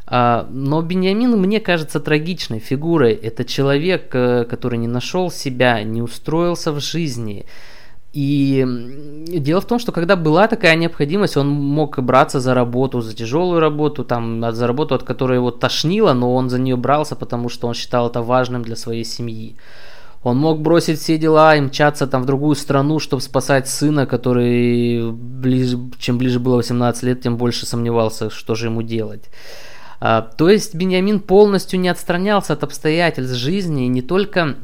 А, 0.08 0.48
но 0.50 0.82
Беньямин 0.82 1.32
мне 1.32 1.60
кажется 1.60 2.00
трагичной 2.00 2.60
фигурой. 2.60 3.12
Это 3.12 3.44
человек, 3.44 4.08
который 4.08 4.78
не 4.78 4.88
нашел 4.88 5.30
себя, 5.30 5.84
не 5.84 6.02
устроился 6.02 6.72
в 6.72 6.80
жизни, 6.80 7.46
и 8.12 8.66
дело 9.28 9.62
в 9.62 9.66
том, 9.66 9.78
что 9.78 9.92
когда 9.92 10.16
была 10.16 10.48
такая 10.48 10.76
необходимость, 10.76 11.38
он 11.38 11.48
мог 11.50 12.00
браться 12.00 12.40
за 12.40 12.56
работу, 12.56 13.02
за 13.02 13.16
тяжелую 13.16 13.60
работу, 13.60 14.04
там, 14.04 14.52
за 14.52 14.66
работу, 14.66 14.96
от 14.96 15.04
которой 15.04 15.36
его 15.36 15.52
тошнило, 15.52 16.14
но 16.14 16.34
он 16.34 16.50
за 16.50 16.60
нее 16.60 16.76
брался, 16.76 17.16
потому 17.16 17.50
что 17.50 17.68
он 17.68 17.76
считал 17.76 18.10
это 18.10 18.22
важным 18.24 18.64
для 18.64 18.76
своей 18.76 19.04
семьи. 19.04 19.56
Он 20.24 20.38
мог 20.38 20.60
бросить 20.62 21.00
все 21.00 21.18
дела 21.18 21.56
и 21.56 21.62
мчаться 21.62 22.08
там 22.08 22.24
в 22.24 22.26
другую 22.26 22.56
страну, 22.56 23.00
чтобы 23.00 23.22
спасать 23.22 23.70
сына, 23.70 24.06
который 24.06 25.12
ближе, 25.12 25.78
чем 25.98 26.18
ближе 26.18 26.40
было 26.40 26.58
18 26.58 27.04
лет, 27.04 27.22
тем 27.22 27.38
больше 27.38 27.66
сомневался, 27.66 28.30
что 28.30 28.56
же 28.56 28.68
ему 28.68 28.82
делать. 28.82 29.30
А, 30.02 30.22
то 30.22 30.50
есть 30.50 30.76
Беньямин 30.76 31.20
полностью 31.20 31.80
не 31.80 31.90
отстранялся 31.90 32.54
от 32.54 32.64
обстоятельств 32.64 33.36
жизни, 33.36 33.86
и 33.86 33.90
не 33.90 34.02
только 34.02 34.56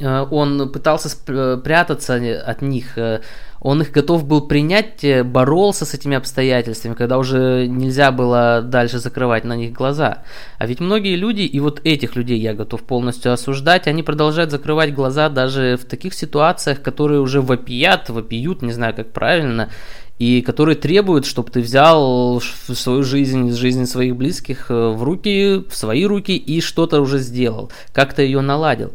он 0.00 0.70
пытался 0.70 1.08
спрятаться 1.08 2.20
от 2.46 2.62
них, 2.62 2.98
э, 2.98 3.20
он 3.60 3.80
их 3.80 3.90
готов 3.90 4.26
был 4.26 4.42
принять, 4.42 5.02
э, 5.02 5.24
боролся 5.24 5.86
с 5.86 5.94
этими 5.94 6.16
обстоятельствами, 6.16 6.94
когда 6.94 7.18
уже 7.18 7.66
нельзя 7.66 8.12
было 8.12 8.60
дальше 8.62 8.98
закрывать 8.98 9.44
на 9.44 9.56
них 9.56 9.72
глаза. 9.72 10.22
А 10.58 10.66
ведь 10.66 10.80
многие 10.80 11.16
люди, 11.16 11.40
и 11.40 11.58
вот 11.58 11.80
этих 11.84 12.16
людей 12.16 12.38
я 12.38 12.54
готов 12.54 12.82
полностью 12.82 13.32
осуждать, 13.32 13.86
они 13.86 14.02
продолжают 14.02 14.50
закрывать 14.50 14.94
глаза 14.94 15.30
даже 15.30 15.78
в 15.80 15.86
таких 15.86 16.12
ситуациях, 16.12 16.82
которые 16.82 17.20
уже 17.20 17.40
вопият, 17.40 18.10
вопиют, 18.10 18.62
не 18.62 18.72
знаю 18.72 18.94
как 18.94 19.12
правильно, 19.12 19.70
и 20.18 20.42
которые 20.42 20.74
требуют, 20.76 21.24
чтобы 21.24 21.50
ты 21.50 21.60
взял 21.60 22.40
свою 22.40 23.02
жизнь, 23.04 23.52
жизнь 23.52 23.86
своих 23.86 24.16
близких 24.16 24.68
в 24.68 25.02
руки, 25.02 25.64
в 25.68 25.74
свои 25.74 26.04
руки 26.04 26.36
и 26.36 26.60
что-то 26.60 27.00
уже 27.00 27.18
сделал, 27.18 27.70
как-то 27.92 28.22
ее 28.22 28.40
наладил. 28.40 28.92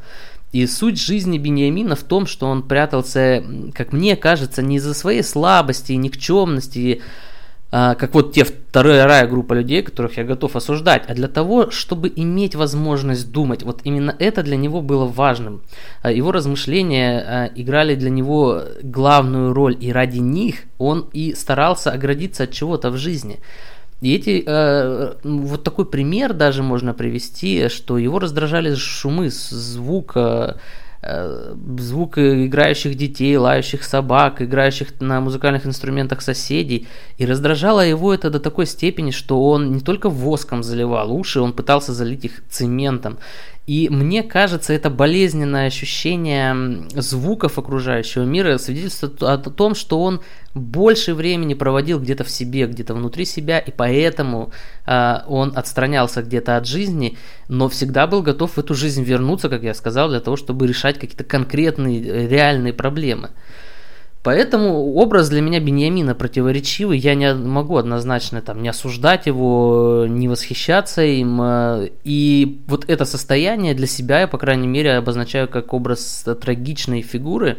И 0.54 0.68
суть 0.68 1.02
жизни 1.02 1.40
Бениамина 1.40 1.96
в 1.96 2.04
том, 2.04 2.28
что 2.28 2.46
он 2.46 2.62
прятался, 2.62 3.44
как 3.74 3.92
мне 3.92 4.16
кажется, 4.16 4.62
не 4.62 4.78
из-за 4.78 4.94
своей 4.94 5.24
слабости 5.24 5.94
и 5.94 5.98
никчемности, 5.98 7.02
а, 7.72 7.96
как 7.96 8.14
вот 8.14 8.34
те 8.34 8.44
вторая 8.44 9.26
группа 9.26 9.54
людей, 9.54 9.82
которых 9.82 10.18
я 10.18 10.24
готов 10.24 10.56
осуждать, 10.56 11.06
а 11.08 11.16
для 11.16 11.28
того, 11.28 11.72
чтобы 11.72 12.14
иметь 12.16 12.54
возможность 12.54 13.32
думать. 13.32 13.64
Вот 13.64 13.82
именно 13.84 14.16
это 14.20 14.44
для 14.44 14.56
него 14.56 14.82
было 14.82 15.06
важным. 15.06 15.64
А, 16.04 16.12
его 16.12 16.32
размышления 16.32 17.20
а, 17.20 17.52
играли 17.56 17.96
для 17.96 18.12
него 18.12 18.62
главную 18.84 19.54
роль, 19.54 19.76
и 19.80 19.92
ради 19.92 20.20
них 20.20 20.66
он 20.78 21.10
и 21.14 21.34
старался 21.34 21.92
оградиться 21.92 22.44
от 22.44 22.52
чего-то 22.52 22.92
в 22.92 22.98
жизни. 22.98 23.40
И 24.04 24.16
эти, 24.16 24.44
э, 24.46 25.14
вот 25.24 25.64
такой 25.64 25.86
пример 25.86 26.34
даже 26.34 26.62
можно 26.62 26.94
привести, 26.94 27.70
что 27.70 27.98
его 27.98 28.20
раздражали 28.20 28.76
шумы, 28.76 29.30
звук, 29.30 30.18
э, 30.18 30.56
звук 31.78 32.18
играющих 32.18 32.96
детей, 32.96 33.38
лающих 33.38 33.84
собак, 33.84 34.42
играющих 34.42 35.00
на 35.00 35.22
музыкальных 35.22 35.66
инструментах 35.66 36.22
соседей. 36.22 36.88
И 37.18 37.26
раздражало 37.26 37.80
его 37.80 38.14
это 38.14 38.30
до 38.30 38.40
такой 38.40 38.66
степени, 38.66 39.12
что 39.12 39.42
он 39.42 39.72
не 39.72 39.80
только 39.80 40.10
воском 40.10 40.64
заливал 40.64 41.14
уши, 41.14 41.40
он 41.40 41.54
пытался 41.54 41.94
залить 41.94 42.26
их 42.26 42.44
цементом. 42.50 43.18
И 43.66 43.88
мне 43.90 44.24
кажется, 44.24 44.74
это 44.74 44.90
болезненное 44.90 45.68
ощущение 45.68 46.86
звуков 46.96 47.58
окружающего 47.58 48.24
мира 48.24 48.58
свидетельствует 48.58 49.24
о 49.24 49.38
том, 49.38 49.74
что 49.74 50.02
он 50.02 50.22
больше 50.54 51.14
времени 51.14 51.54
проводил 51.54 52.00
где-то 52.00 52.26
в 52.26 52.30
себе, 52.30 52.68
где-то 52.68 52.94
внутри 52.94 53.24
себя, 53.24 53.60
и 53.60 53.72
поэтому 53.72 54.52
э, 54.86 55.20
он 55.28 55.54
отстранялся 55.56 56.22
где-то 56.22 56.58
от 56.58 56.68
жизни, 56.68 57.18
но 57.48 57.70
всегда 57.70 58.06
был 58.06 58.22
готов 58.22 58.52
в 58.52 58.58
эту 58.58 58.76
жизнь 58.76 59.04
вернуться, 59.04 59.48
как 59.48 59.64
я 59.64 59.74
сказал, 59.74 60.10
для 60.10 60.20
того, 60.20 60.36
чтобы 60.36 60.68
решать 60.68 61.00
какие-то 61.00 61.24
конкретные, 61.24 62.04
э, 62.06 62.28
реальные 62.28 62.74
проблемы. 62.74 63.30
Поэтому 64.24 64.96
образ 64.96 65.28
для 65.28 65.42
меня 65.42 65.60
Беньямина 65.60 66.16
противоречивый, 66.16 66.98
я 66.98 67.14
не 67.14 67.34
могу 67.34 67.76
однозначно 67.76 68.42
там 68.42 68.64
не 68.64 68.70
осуждать 68.70 69.26
его, 69.26 70.06
не 70.08 70.30
восхищаться 70.30 71.04
им. 71.04 71.42
Э, 71.42 71.90
и 72.06 72.62
вот 72.68 72.90
это 72.90 73.04
состояние 73.04 73.74
для 73.74 73.86
себя 73.86 74.22
я, 74.22 74.28
по 74.30 74.38
крайней 74.38 74.68
мере, 74.68 74.94
обозначаю 74.94 75.50
как 75.50 75.74
образ 75.74 76.26
трагичной 76.42 77.02
фигуры. 77.02 77.58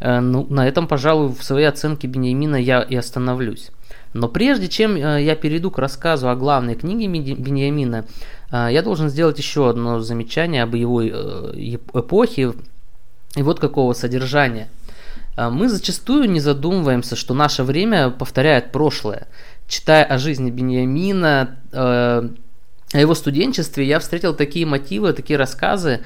Э, 0.00 0.18
ну, 0.18 0.48
на 0.50 0.66
этом, 0.66 0.88
пожалуй, 0.88 1.28
в 1.32 1.44
своей 1.44 1.66
оценке 1.66 2.08
Беньямина 2.08 2.56
я 2.56 2.82
и 2.82 2.96
остановлюсь. 2.96 3.70
Но 4.12 4.28
прежде 4.28 4.66
чем 4.66 4.96
э, 4.96 5.22
я 5.22 5.36
перейду 5.36 5.70
к 5.70 5.78
рассказу 5.78 6.28
о 6.28 6.34
главной 6.34 6.74
книге 6.74 7.06
Беньямина, 7.06 8.04
я 8.50 8.82
должен 8.82 9.10
сделать 9.10 9.38
еще 9.38 9.70
одно 9.70 10.00
замечание 10.00 10.64
об 10.64 10.74
его 10.74 11.06
эпохе 11.06 12.52
и 13.36 13.42
вот 13.42 13.60
какого 13.60 13.92
содержания– 13.92 14.68
мы 15.36 15.68
зачастую 15.68 16.30
не 16.30 16.40
задумываемся, 16.40 17.16
что 17.16 17.34
наше 17.34 17.62
время 17.62 18.10
повторяет 18.10 18.72
прошлое. 18.72 19.28
Читая 19.68 20.04
о 20.04 20.18
жизни 20.18 20.50
Беньямина, 20.50 21.56
э, 21.72 22.28
о 22.92 22.98
его 22.98 23.14
студенчестве, 23.14 23.86
я 23.86 24.00
встретил 24.00 24.34
такие 24.34 24.66
мотивы, 24.66 25.12
такие 25.12 25.38
рассказы 25.38 26.00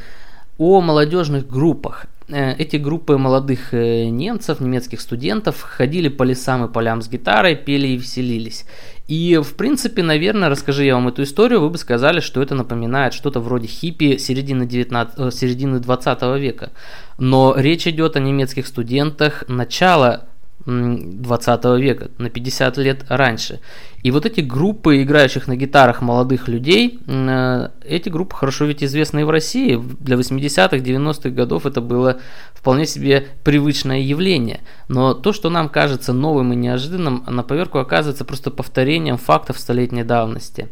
о 0.59 0.81
молодежных 0.81 1.49
группах. 1.49 2.07
Э, 2.29 2.55
эти 2.57 2.77
группы 2.77 3.19
молодых 3.19 3.75
э, 3.75 4.07
немцев, 4.07 4.61
немецких 4.61 5.01
студентов 5.01 5.61
ходили 5.61 6.09
по 6.09 6.23
лесам 6.23 6.65
и 6.65 6.73
полям 6.73 7.03
с 7.03 7.09
гитарой, 7.09 7.55
пели 7.55 7.89
и 7.89 7.97
веселились. 7.97 8.65
И, 9.09 9.39
в 9.43 9.55
принципе, 9.57 10.03
наверное, 10.03 10.49
расскажи 10.49 10.87
я 10.87 10.95
вам 10.95 11.09
эту 11.09 11.25
историю, 11.25 11.61
вы 11.61 11.69
бы 11.69 11.77
сказали, 11.77 12.21
что 12.21 12.41
это 12.41 12.55
напоминает 12.55 13.13
что-то 13.13 13.41
вроде 13.41 13.67
хиппи 13.67 14.17
середины, 14.17 14.67
19, 14.67 15.19
э, 15.19 15.31
середины 15.31 15.81
20 15.81 16.39
века. 16.39 16.73
Но 17.19 17.55
речь 17.57 17.87
идет 17.87 18.17
о 18.17 18.21
немецких 18.21 18.67
студентах 18.67 19.45
начала 19.47 20.25
20 20.67 21.65
века, 21.79 22.11
на 22.19 22.31
50 22.31 22.77
лет 22.79 23.05
раньше. 23.09 23.61
И 24.03 24.11
вот 24.11 24.27
эти 24.27 24.41
группы 24.41 25.03
играющих 25.03 25.47
на 25.47 25.57
гитарах 25.57 26.01
молодых 26.03 26.49
людей, 26.49 27.01
э, 27.07 27.69
эти 27.85 28.09
группы 28.09 28.35
хорошо 28.37 28.65
ведь 28.65 28.83
известны 28.83 29.21
и 29.21 29.25
в 29.25 29.31
России. 29.31 29.83
Для 30.01 30.17
80-х, 30.17 30.77
90-х 30.77 31.31
годов 31.31 31.67
это 31.67 31.81
было 31.81 32.19
вполне 32.55 32.87
себе 32.87 33.27
привычное 33.45 34.01
явление. 34.01 34.61
Но 34.89 35.15
то, 35.15 35.33
что 35.33 35.51
нам 35.51 35.69
кажется 35.69 36.13
новым 36.13 36.53
и 36.53 36.57
неожиданным, 36.57 37.25
на 37.27 37.43
поверку 37.43 37.79
оказывается 37.79 38.25
просто 38.25 38.51
повторением 38.51 39.19
фактов 39.19 39.59
столетней 39.59 40.05
давности. 40.05 40.69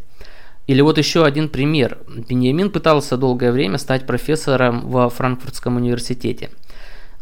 Или 0.67 0.81
вот 0.81 0.97
еще 0.97 1.25
один 1.25 1.49
пример. 1.49 1.99
Беньямин 2.29 2.71
пытался 2.71 3.17
долгое 3.17 3.53
время 3.53 3.79
стать 3.79 4.07
профессором 4.07 4.89
во 4.89 5.11
Франкфуртском 5.11 5.77
университете– 5.77 6.51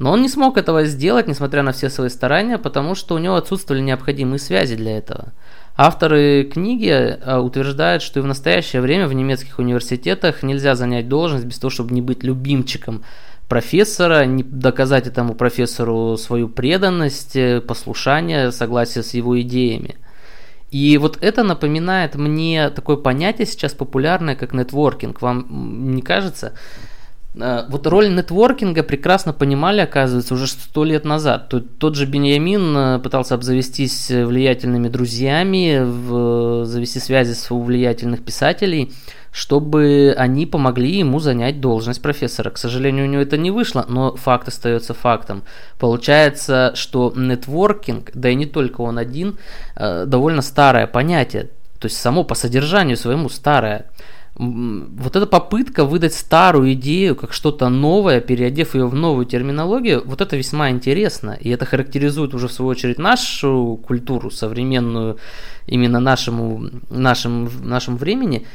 но 0.01 0.13
он 0.13 0.23
не 0.23 0.31
смог 0.31 0.57
этого 0.57 0.87
сделать, 0.87 1.29
несмотря 1.29 1.63
на 1.63 1.73
все 1.73 1.91
свои 1.91 2.09
старания, 2.09 2.57
потому 2.57 2.95
что 2.95 3.15
у 3.15 3.19
него 3.19 3.37
отсутствовали 3.37 3.83
необходимые 3.83 4.39
связи 4.39 4.75
для 4.75 4.97
этого. 4.97 5.35
Авторы 5.77 6.45
книги 6.45 6.89
э, 6.89 7.37
утверждают, 7.39 8.03
что 8.03 8.19
и 8.19 8.23
в 8.23 8.27
настоящее 8.27 8.81
время 8.81 9.07
в 9.07 9.13
немецких 9.13 9.59
университетах 9.59 10.43
нельзя 10.43 10.75
занять 10.75 11.07
должность 11.07 11.45
без 11.45 11.59
того, 11.59 11.71
чтобы 11.71 11.93
не 11.93 12.01
быть 12.01 12.23
любимчиком 12.23 13.05
профессора, 13.47 14.25
не 14.25 14.43
доказать 14.43 15.07
этому 15.07 15.35
профессору 15.35 16.17
свою 16.17 16.49
преданность, 16.49 17.37
э, 17.37 17.61
послушание, 17.61 18.53
согласие 18.53 19.05
с 19.05 19.13
его 19.13 19.39
идеями. 19.43 19.97
И 20.71 20.97
вот 20.97 21.19
это 21.21 21.43
напоминает 21.43 22.15
мне 22.15 22.71
такое 22.71 22.97
понятие 22.97 23.47
сейчас 23.47 23.75
популярное, 23.75 24.35
как 24.35 24.55
нетворкинг. 24.55 25.21
Вам 25.21 25.95
не 25.95 26.01
кажется? 26.01 26.55
Э, 27.35 27.65
вот 27.69 27.87
роль 27.87 28.15
нетворкинга 28.15 28.83
прекрасно 28.83 29.33
понимали, 29.33 29.81
оказывается, 29.81 30.35
уже 30.35 30.47
сто 30.47 30.85
лет 30.85 31.05
назад. 31.05 31.49
Тот, 31.49 31.79
тот 31.79 31.95
же 31.95 32.07
Беньямин 32.07 32.77
э, 32.77 32.99
пытался 32.99 33.35
обзавестись 33.35 34.11
влиятельными 34.11 34.89
друзьями, 34.89 35.81
в, 35.83 36.65
завести 36.65 37.01
связи 37.01 37.35
с 37.35 37.51
влиятельных 37.51 38.25
писателей. 38.25 38.93
чтобы 39.33 40.13
они 40.19 40.45
помогли 40.45 40.99
ему 40.99 41.21
занять 41.21 41.61
должность 41.61 42.03
профессора. 42.03 42.51
К 42.51 42.59
сожалению, 42.59 43.07
у 43.07 43.09
него 43.09 43.23
это 43.23 43.37
не 43.37 43.51
вышло, 43.51 43.87
но 43.89 44.17
факт 44.17 44.49
остается 44.49 44.93
фактом. 44.93 45.45
Получается, 45.79 46.73
что 46.75 47.13
нетворкинг, 47.15 48.11
да 48.15 48.31
и 48.31 48.35
не 48.35 48.47
только 48.47 48.81
он 48.81 48.99
один, 48.99 49.39
э, 49.77 50.05
довольно 50.07 50.43
старое 50.43 50.87
понятие, 50.87 51.51
то 51.79 51.87
есть 51.87 51.97
само 51.97 52.25
по 52.25 52.35
содержанию 52.35 52.97
своему 52.97 53.29
старое 53.29 53.87
вот 54.41 55.17
эта 55.17 55.27
попытка 55.27 55.85
выдать 55.85 56.15
старую 56.15 56.73
идею 56.73 57.15
как 57.15 57.35
что-то 57.35 57.69
новое, 57.69 58.21
переодев 58.23 58.75
ее 58.75 58.87
в 58.87 58.95
новую 58.95 59.27
терминологию, 59.27 60.03
вот 60.07 60.23
это 60.23 60.35
весьма 60.37 60.71
интересно. 60.71 61.37
И 61.39 61.51
это 61.51 61.67
характеризует 61.67 62.33
уже 62.33 62.49
в 62.49 62.53
свою 62.53 62.71
очередь 62.71 62.99
нашу 62.99 63.79
культуру 63.87 64.31
современную, 64.31 65.19
именно 65.67 66.01
нашему, 66.01 66.71
нашему, 66.89 67.51
нашему 67.63 67.99
времени. 67.99 68.47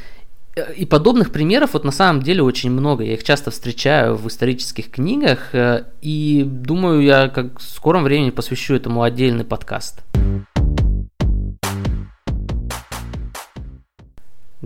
И 0.76 0.86
подобных 0.86 1.30
примеров 1.30 1.74
вот 1.74 1.84
на 1.84 1.92
самом 1.92 2.22
деле 2.22 2.42
очень 2.42 2.70
много. 2.70 3.04
Я 3.04 3.14
их 3.14 3.22
часто 3.22 3.52
встречаю 3.52 4.16
в 4.16 4.26
исторических 4.26 4.90
книгах. 4.90 5.54
Э, 5.54 5.84
и 6.00 6.42
думаю, 6.44 7.02
я 7.02 7.28
как 7.28 7.60
в 7.60 7.62
скором 7.62 8.02
времени 8.02 8.30
посвящу 8.30 8.74
этому 8.74 9.02
отдельный 9.02 9.44
подкаст. 9.44 10.02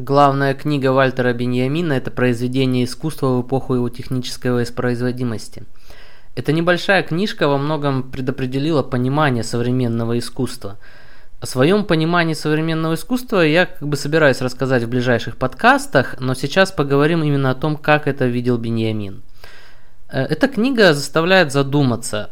Главная 0.02 0.54
книга 0.54 0.92
Вальтера 0.92 1.34
Беньямина– 1.34 1.92
это 1.94 2.10
произведение 2.10 2.84
искусства 2.84 3.36
в 3.36 3.42
эпоху 3.42 3.74
его 3.74 3.90
технической 3.90 4.50
воспроизводимости. 4.50 5.64
Эта 6.34 6.52
небольшая 6.52 7.02
книжка 7.02 7.48
во 7.48 7.58
многом 7.58 8.10
предопределила 8.10 8.82
понимание 8.82 9.44
современного 9.44 10.18
искусства. 10.18 10.78
О 11.40 11.44
своем 11.44 11.84
понимании 11.84 12.32
современного 12.32 12.94
искусства 12.94 13.42
я 13.42 13.66
как 13.66 13.86
бы 13.86 13.98
собираюсь 13.98 14.40
рассказать 14.40 14.84
в 14.84 14.88
ближайших 14.88 15.36
подкастах, 15.36 16.18
но 16.18 16.32
сейчас 16.32 16.72
поговорим 16.72 17.22
именно 17.22 17.50
о 17.50 17.54
том, 17.54 17.76
как 17.76 18.06
это 18.06 18.24
видел 18.24 18.56
Беньямин. 18.56 19.22
Э, 20.08 20.22
эта 20.22 20.48
книга 20.48 20.94
заставляет 20.94 21.52
задуматься, 21.52 22.30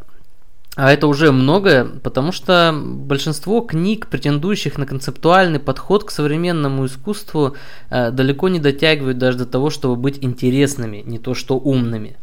а 0.81 0.93
это 0.93 1.09
уже 1.09 1.33
многое, 1.33 1.85
потому 1.85 2.31
что 2.31 2.73
большинство 2.73 3.63
книг, 3.63 4.07
претендующих 4.07 4.79
на 4.79 4.87
концептуальный 4.87 5.59
подход 5.59 6.05
к 6.05 6.13
современному 6.13 6.87
искусству, 6.87 7.57
э, 7.91 8.13
далеко 8.13 8.49
не 8.49 8.61
дотягивают 8.61 9.19
даже 9.19 9.39
до 9.39 9.47
того, 9.47 9.71
чтобы 9.71 9.97
быть 9.97 10.19
интересными, 10.23 11.03
не 11.05 11.19
то 11.19 11.35
что 11.35 11.59
умными. 11.59 12.17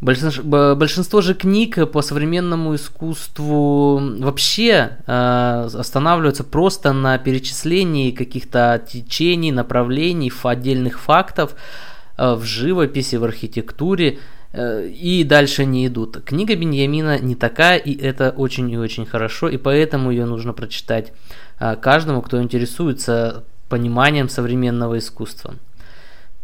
Большинство 0.00 1.20
же 1.20 1.34
книг 1.34 1.90
по 1.90 2.00
современному 2.00 2.74
искусству 2.74 4.00
вообще 4.18 4.96
э, 5.06 5.68
останавливаются 5.74 6.42
просто 6.42 6.94
на 6.94 7.18
перечислении 7.18 8.12
каких-то 8.12 8.82
течений, 8.90 9.52
направлений, 9.52 10.32
отдельных 10.42 10.98
фактов 10.98 11.54
э, 12.16 12.32
в 12.32 12.44
живописи, 12.44 13.16
в 13.16 13.24
архитектуре. 13.24 14.20
Э, 14.54 14.86
и 14.86 15.24
дальше 15.24 15.64
не 15.64 15.86
идут. 15.88 16.22
Книга 16.24 16.54
Беньямина 16.54 17.18
не 17.18 17.34
такая, 17.34 17.76
и 17.78 17.92
это 17.92 18.30
очень 18.30 18.70
и 18.70 18.78
очень 18.78 19.04
хорошо, 19.04 19.48
и 19.48 19.56
поэтому 19.56 20.12
ее 20.12 20.26
нужно 20.26 20.52
прочитать 20.52 21.12
а, 21.58 21.74
каждому, 21.74 22.22
кто 22.22 22.40
интересуется 22.40 23.44
пониманием 23.68 24.28
современного 24.28 24.98
искусства. 24.98 25.56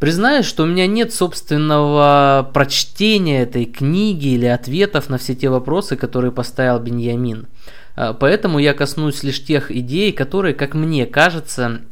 Признаюсь, 0.00 0.46
что 0.46 0.64
у 0.64 0.66
меня 0.66 0.88
нет 0.88 1.14
собственного 1.14 2.50
прочтения 2.52 3.42
этой 3.42 3.66
книги 3.66 4.28
или 4.28 4.46
ответов 4.46 5.08
на 5.08 5.18
все 5.18 5.36
те 5.36 5.48
вопросы, 5.48 5.94
которые 5.94 6.32
поставил 6.32 6.80
Беньямин. 6.80 7.46
А, 7.94 8.12
поэтому 8.12 8.58
я 8.58 8.74
коснусь 8.74 9.22
лишь 9.22 9.44
тех 9.44 9.70
идей, 9.70 10.10
которые, 10.10 10.54
как 10.54 10.74
мне 10.74 11.06
кажется, 11.06 11.82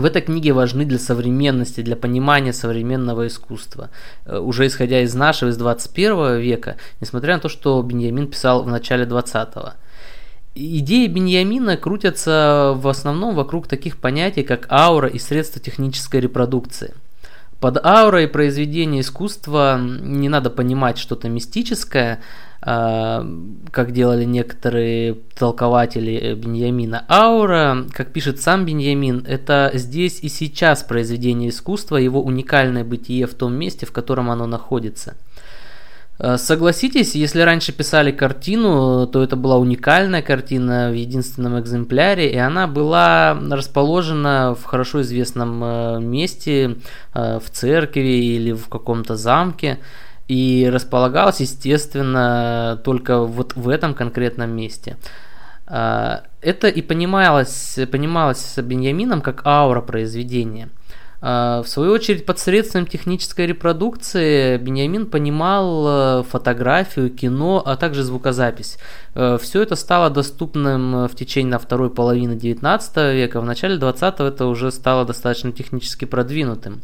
в 0.00 0.04
этой 0.04 0.22
книге 0.22 0.52
важны 0.52 0.84
для 0.84 0.98
современности, 0.98 1.80
для 1.80 1.96
понимания 1.96 2.52
современного 2.52 3.26
искусства. 3.26 3.90
Э, 4.26 4.38
уже 4.38 4.66
исходя 4.66 5.00
из 5.00 5.14
нашего, 5.14 5.50
из 5.50 5.56
21 5.56 6.38
века, 6.38 6.76
несмотря 7.00 7.34
на 7.34 7.40
то, 7.40 7.48
что 7.48 7.82
Беньямин 7.82 8.28
писал 8.28 8.62
в 8.62 8.68
начале 8.68 9.04
20-го. 9.04 9.72
Идеи 10.54 11.06
Беньямина 11.06 11.76
крутятся 11.76 12.72
в 12.76 12.88
основном 12.88 13.34
вокруг 13.34 13.68
таких 13.68 13.96
понятий, 13.96 14.42
как 14.42 14.66
аура 14.70 15.08
и 15.08 15.18
средства 15.18 15.60
технической 15.60 16.20
репродукции– 16.20 16.94
под 17.60 17.84
аурой 17.84 18.28
произведения 18.28 19.00
искусства 19.00 19.80
не 19.80 20.28
надо 20.28 20.50
понимать 20.50 20.98
что-то 20.98 21.28
мистическое, 21.28 22.20
а, 22.60 23.26
как 23.72 23.92
делали 23.92 24.24
некоторые 24.24 25.14
толкователи 25.36 26.34
Беньямина. 26.34 27.04
Аура, 27.08 27.84
как 27.92 28.12
пишет 28.12 28.40
сам 28.40 28.64
Беньямин, 28.64 29.24
это 29.28 29.70
здесь 29.74 30.20
и 30.22 30.28
сейчас 30.28 30.82
произведение 30.82 31.50
искусства, 31.50 31.96
его 31.96 32.22
уникальное 32.22 32.84
бытие 32.84 33.26
в 33.26 33.34
том 33.34 33.54
месте, 33.54 33.86
в 33.86 33.92
котором 33.92 34.30
оно 34.30 34.46
находится– 34.46 35.16
Э, 35.27 35.27
согласитесь, 36.36 37.14
если 37.14 37.42
раньше 37.42 37.72
писали 37.72 38.10
картину, 38.10 39.06
то 39.06 39.22
это 39.22 39.36
была 39.36 39.56
уникальная 39.56 40.20
картина 40.20 40.90
в 40.90 40.94
единственном 40.94 41.60
экземпляре, 41.60 42.32
и 42.32 42.36
она 42.36 42.66
была 42.66 43.38
расположена 43.50 44.56
в 44.56 44.64
хорошо 44.64 45.02
известном 45.02 45.62
э, 45.62 46.00
месте, 46.00 46.76
э, 47.14 47.38
в 47.38 47.48
церкви 47.50 48.00
или 48.00 48.50
в 48.52 48.68
каком-то 48.68 49.14
замке, 49.14 49.78
и 50.26 50.68
располагалась, 50.72 51.40
естественно, 51.40 52.80
только 52.84 53.20
вот 53.20 53.54
в 53.54 53.68
этом 53.68 53.94
конкретном 53.94 54.50
месте. 54.50 54.96
Это 55.66 56.68
и 56.68 56.82
понималось, 56.82 57.78
понималось 57.90 58.58
Беньямином 58.58 59.20
как 59.22 59.46
аура 59.46 59.80
произведения– 59.80 60.68
в 61.20 61.64
свою 61.66 61.92
очередь, 61.92 62.24
под 62.26 62.38
средством 62.38 62.86
технической 62.86 63.46
репродукции 63.46 64.56
Бениамин 64.56 65.06
понимал 65.06 66.20
э, 66.20 66.22
фотографию, 66.22 67.10
кино, 67.10 67.60
а 67.64 67.76
также 67.76 68.04
звукозапись. 68.04 68.78
Э, 69.16 69.36
Все 69.40 69.62
это 69.62 69.74
стало 69.74 70.10
доступным 70.10 71.08
в 71.08 71.14
течение 71.16 71.58
второй 71.58 71.90
половины 71.90 72.36
19 72.36 72.96
века, 73.14 73.40
в 73.40 73.44
начале 73.44 73.78
20 73.78 74.20
это 74.20 74.46
уже 74.46 74.70
стало 74.70 75.04
достаточно 75.04 75.50
технически 75.50 76.04
продвинутым. 76.04 76.82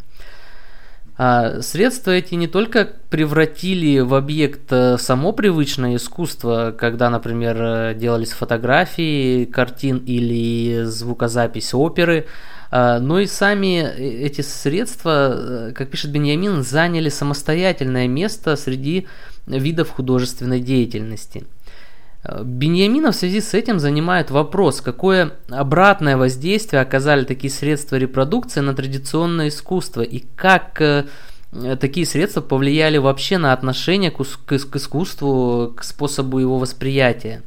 А, 1.17 1.61
средства 1.63 2.11
эти 2.11 2.35
не 2.35 2.49
только 2.49 2.89
превратили 3.09 4.01
в 4.01 4.15
объект 4.15 4.73
э, 4.73 4.99
само 4.99 5.31
привычное 5.33 5.95
искусство, 5.95 6.75
когда, 6.77 7.09
например, 7.09 7.95
делались 7.95 8.33
фотографии 8.33 9.45
картин 9.45 9.99
или 9.99 10.83
звукозапись 10.83 11.73
оперы, 11.73 12.27
а, 12.27 12.64
но 12.99 13.21
и 13.21 13.27
сами 13.27 13.85
э, 13.85 14.27
эти 14.27 14.41
средства, 14.41 15.69
э, 15.69 15.73
как 15.77 15.91
пишет 15.91 16.11
Беньямин, 16.11 16.65
заняли 16.65 17.09
самостоятельное 17.09 18.09
место 18.09 18.57
среди 18.57 19.07
видов 19.47 19.91
художественной 19.91 20.59
деятельности. 20.59 21.45
А, 22.25 22.43
Беньямина 22.43 23.13
в 23.13 23.15
связи 23.15 23.41
с 23.41 23.55
этим 23.55 23.79
занимает 23.79 24.33
вопрос, 24.33 24.81
какое 24.81 25.35
обратное 25.51 26.17
воздействие 26.17 26.83
оказали 26.83 27.25
такие 27.25 27.53
средства 27.53 27.95
репродукции 27.95 28.59
на 28.59 28.75
традиционное 28.75 29.51
искусство 29.51 30.03
и 30.03 30.25
как 30.35 30.81
э, 30.81 31.05
такие 31.79 32.07
средства 32.07 32.41
повлияли 32.41 32.99
вообще 32.99 33.39
на 33.39 33.53
отношение 33.53 34.11
к 34.11 34.53
искусству, 34.53 35.73
к 35.77 35.85
способу 35.85 36.41
его 36.41 36.59
восприятия. 36.59 37.43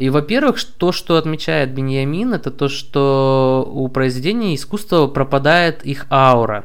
И, 0.00 0.08
во-первых, 0.08 0.56
то, 0.78 0.92
что 0.92 1.18
отмечает 1.18 1.74
Беньямин, 1.74 2.32
это 2.32 2.50
то, 2.50 2.70
что 2.70 3.70
у 3.70 3.86
произведения 3.88 4.54
искусства 4.54 5.08
пропадает 5.08 5.84
их 5.84 6.06
аура. 6.10 6.64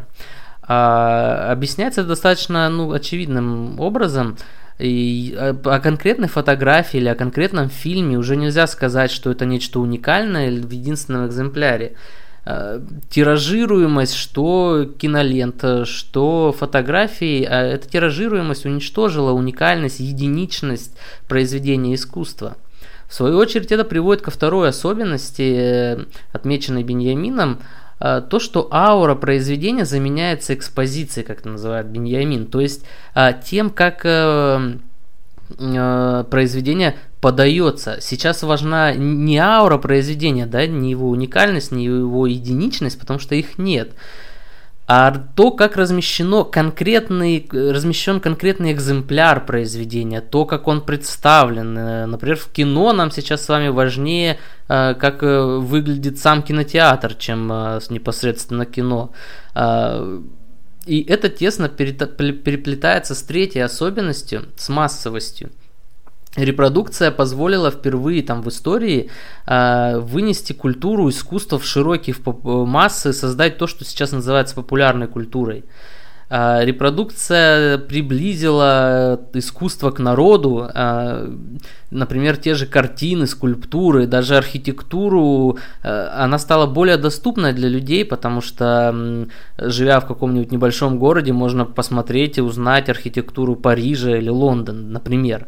А, 0.62 1.52
объясняется 1.52 2.06
достаточно 2.06 2.69
ну, 2.69 2.93
очевидным 2.93 3.78
образом. 3.78 4.38
И 4.80 5.36
о 5.38 5.80
конкретной 5.82 6.30
фотографии 6.30 6.95
или 6.95 7.10
о 7.10 7.15
конкретном 7.15 7.67
фильме 7.67 8.17
уже 8.17 8.38
нельзя 8.38 8.67
сказать, 8.67 9.12
что 9.12 9.32
это 9.32 9.45
нечто 9.45 9.82
уникальное 9.82 10.50
в 10.50 10.71
единственном 10.71 11.28
экземпляре. 11.28 11.98
А, 12.45 12.82
тиражируемость, 13.10 14.15
что 14.15 14.89
кинолента, 14.98 15.84
что 15.84 16.56
фотографии, 16.58 17.43
а 17.43 17.63
эта 17.63 17.89
тиражируемость 17.89 18.65
уничтожила 18.65 19.34
уникальность, 19.34 20.00
единичность 20.00 20.98
произведения 21.28 21.95
искусства. 21.95 22.56
В 23.08 23.13
свою 23.13 23.38
очередь 23.38 23.72
это 23.72 23.84
приводит 23.84 24.24
ко 24.24 24.32
второй 24.32 24.70
особенности, 24.70 25.41
э, 25.41 26.06
отмеченной 26.34 26.84
Беньямином, 26.84 27.60
э, 28.00 28.22
то, 28.28 28.39
что 28.39 28.68
аура 28.72 29.15
произведения 29.15 29.86
заменяется 29.86 30.54
экспозицией, 30.54 31.26
как 31.26 31.39
это 31.39 31.50
называет 31.50 31.88
Беньямин, 31.88 32.48
то 32.48 32.60
есть 32.60 32.86
э, 33.15 33.32
тем, 33.46 33.70
как 33.70 34.06
произведение 36.32 36.96
подается. 37.22 37.98
Сейчас 38.02 38.41
важна 38.41 38.96
не 38.96 39.38
аура 39.38 39.78
произведения, 39.78 40.48
да, 40.48 40.65
не 40.65 40.89
его 40.89 41.08
уникальность, 41.08 41.72
не 41.72 41.86
его 41.86 42.26
единичность, 42.26 43.00
потому 43.00 43.20
что 43.20 43.36
их 43.36 43.60
нет. 43.60 43.91
А 44.88 45.12
то, 45.36 45.52
как 45.52 45.78
размещено 45.78 46.43
конкретный, 46.43 47.48
размещен 47.52 48.19
конкретный 48.19 48.71
экземпляр 48.71 49.43
произведения, 49.43 50.21
то, 50.21 50.45
как 50.45 50.67
он 50.67 50.82
представлен. 50.82 51.78
Э, 51.78 52.06
например, 52.06 52.38
в 52.38 52.52
кино 52.52 52.93
нам 52.93 53.10
сейчас 53.10 53.43
с 53.43 53.50
вами 53.50 53.69
важнее, 53.69 54.38
э, 54.67 54.93
как 54.93 55.24
э, 55.24 55.43
выглядит 55.58 56.19
сам 56.19 56.43
кинотеатр, 56.43 57.15
чем 57.15 57.48
непосредственно 57.89 58.65
кино. 58.65 59.12
И 60.86 61.02
это 61.02 61.30
тесно 61.30 61.67
переплетается 61.67 63.15
с 63.15 63.24
третьей 63.24 63.62
особенностью, 63.62 64.45
с 64.56 64.69
массовостью– 64.69 65.50
репродукция 66.36 67.12
позволила 67.12 67.71
впервые 67.71 68.24
там 68.24 68.41
в 68.41 68.50
истории 68.50 69.10
э, 69.48 69.98
вынести 70.00 70.54
культуру 70.54 71.10
искусства 71.10 71.60
в 71.60 71.65
широкие 71.65 72.15
в 72.15 72.65
массы, 72.65 73.13
создать 73.13 73.58
то, 73.58 73.67
что 73.67 73.86
сейчас 73.86 74.12
называется 74.12 74.56
популярной 74.56 75.08
культурой. 75.08 75.63
Э, 76.30 76.65
репродукция 76.65 77.78
приблизила 77.78 79.21
искусство 79.34 79.91
к 79.91 80.00
народу, 80.00 80.69
э, 80.74 81.38
например, 81.91 82.36
те 82.38 82.56
же 82.56 82.65
картины, 82.65 83.28
скульптуры, 83.28 84.08
даже 84.08 84.36
архитектуру, 84.36 85.58
э, 85.84 86.08
она 86.17 86.38
стала 86.39 86.65
более 86.65 86.98
доступной 86.98 87.54
для 87.54 87.69
людей, 87.69 88.04
потому 88.04 88.41
что, 88.41 88.91
э, 88.93 89.26
живя 89.58 90.00
в 90.00 90.08
каком-нибудь 90.08 90.52
небольшом 90.52 91.00
городе, 91.00 91.32
можно 91.32 91.63
посмотреть 91.63 92.38
и 92.38 92.41
узнать 92.41 92.89
архитектуру 92.89 93.56
Парижа 93.56 94.17
или 94.17 94.30
Лондона, 94.30 94.82
например. 94.82 95.48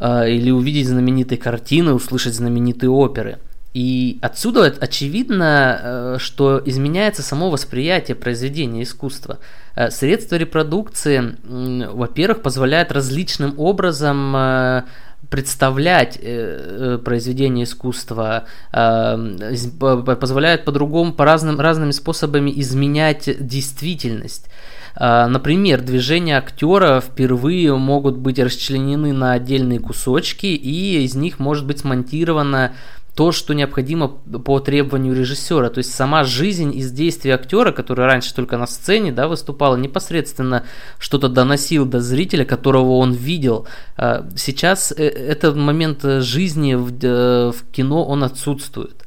Или 0.00 0.50
увидеть 0.50 0.88
знаменитые 0.88 1.38
картины, 1.38 1.92
услышать 1.92 2.34
знаменитые 2.34 2.90
оперы. 2.90 3.38
И 3.74 4.18
отсюда 4.22 4.72
очевидно, 4.80 5.80
э, 5.82 6.16
что 6.20 6.62
изменяется 6.64 7.22
само 7.22 7.50
восприятие 7.50 8.14
произведения 8.14 8.84
искусства. 8.84 9.40
Э, 9.74 9.90
средства 9.90 10.36
репродукции, 10.36 11.36
во-первых, 11.44 12.42
позволяют 12.42 12.92
различным 12.92 13.54
образом 13.58 14.36
э, 14.36 14.82
представлять 15.28 16.20
произведение 17.02 17.64
искусства, 17.64 18.44
позволяют 18.70 20.64
по-другому, 20.64 21.14
по 21.14 21.24
разным, 21.24 21.58
разными 21.58 21.92
способами 21.92 22.52
изменять 22.60 23.28
действительность. 23.44 24.48
А, 24.96 25.26
например, 25.28 25.80
движения 25.80 26.38
актера 26.38 27.00
впервые 27.00 27.76
могут 27.76 28.16
быть 28.16 28.38
расчленены 28.38 29.12
на 29.12 29.32
отдельные 29.32 29.80
кусочки, 29.80 30.46
и 30.46 31.02
из 31.02 31.14
них 31.14 31.38
может 31.38 31.66
быть 31.66 31.80
смонтировано 31.80 32.72
то, 33.14 33.30
что 33.30 33.54
необходимо 33.54 34.08
по 34.08 34.58
требованию 34.58 35.14
режиссера. 35.14 35.70
То 35.70 35.78
есть 35.78 35.94
сама 35.94 36.24
жизнь 36.24 36.76
из 36.76 36.90
действий 36.90 37.30
актера, 37.30 37.70
который 37.70 38.06
раньше 38.06 38.34
только 38.34 38.58
на 38.58 38.66
сцене 38.66 39.12
да, 39.12 39.28
выступал, 39.28 39.76
непосредственно 39.76 40.64
что-то 40.98 41.28
доносил 41.28 41.86
до 41.86 42.00
зрителя, 42.00 42.44
которого 42.44 42.96
он 42.96 43.12
видел. 43.12 43.68
А, 43.96 44.26
сейчас 44.36 44.92
э, 44.92 45.04
этот 45.04 45.56
момент 45.56 46.02
жизни 46.02 46.74
в, 46.74 46.92
э, 47.02 47.52
в 47.52 47.70
кино, 47.70 48.04
он 48.04 48.24
отсутствует. 48.24 49.03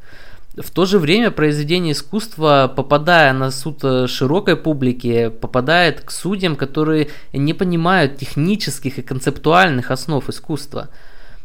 В 0.57 0.71
то 0.71 0.85
же 0.85 0.97
время 0.97 1.29
произведение 1.29 1.93
искусства, 1.93 2.71
попадая 2.75 3.31
на 3.31 3.51
суд 3.51 3.83
э, 3.83 4.07
широкой 4.07 4.55
публики, 4.55 5.29
попадает 5.29 6.01
к 6.01 6.09
судьям, 6.09 6.55
которые 6.55 7.09
не 7.31 7.53
понимают 7.53 8.17
технических 8.17 8.97
и 8.97 9.03
концептуальных 9.03 9.91
основ 9.91 10.27
искусства. 10.27 10.89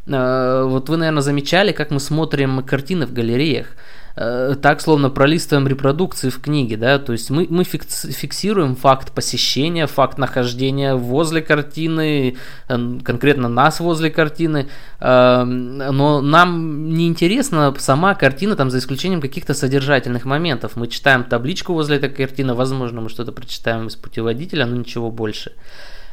Э, 0.07 0.65
вот 0.67 0.89
вы, 0.89 0.97
наверное, 0.97 1.21
замечали, 1.21 1.73
как 1.73 1.91
мы 1.91 2.01
смотрим 2.01 2.63
картины 2.63 3.05
в 3.05 3.13
галереях. 3.13 3.77
Э, 4.15 4.55
так 4.61 4.81
словно 4.81 5.11
пролистываем 5.11 5.67
репродукции 5.67 6.29
в 6.29 6.41
книге, 6.41 6.77
да, 6.77 6.99
то 6.99 7.13
есть 7.13 7.31
мы, 7.31 7.47
мы 7.49 7.65
фиксируем 7.65 8.77
факт 8.77 9.13
посещения, 9.13 9.87
факт 9.87 10.19
нахождения 10.19 10.95
возле 10.95 11.41
картины, 11.41 12.37
э, 12.69 12.99
конкретно 13.03 13.49
нас 13.49 13.81
возле 13.81 14.11
картины, 14.11 14.69
э, 15.01 15.45
но 15.45 16.21
нам 16.21 16.91
не 16.91 17.09
интересна 17.09 17.75
сама 17.79 18.15
картина, 18.15 18.55
там, 18.55 18.71
за 18.71 18.79
исключением 18.79 19.23
каких-то 19.23 19.55
содержательных 19.55 20.27
моментов. 20.27 20.77
Мы 20.77 20.89
читаем 20.89 21.25
табличку 21.25 21.73
возле 21.73 21.97
этой 21.97 22.11
картины, 22.11 22.53
возможно, 22.55 23.01
мы 23.01 23.09
что-то 23.09 23.33
прочитаем 23.33 23.87
из 23.87 23.97
путеводителя, 23.97 24.67
но 24.67 24.77
ничего 24.77 25.11
больше. 25.11 25.53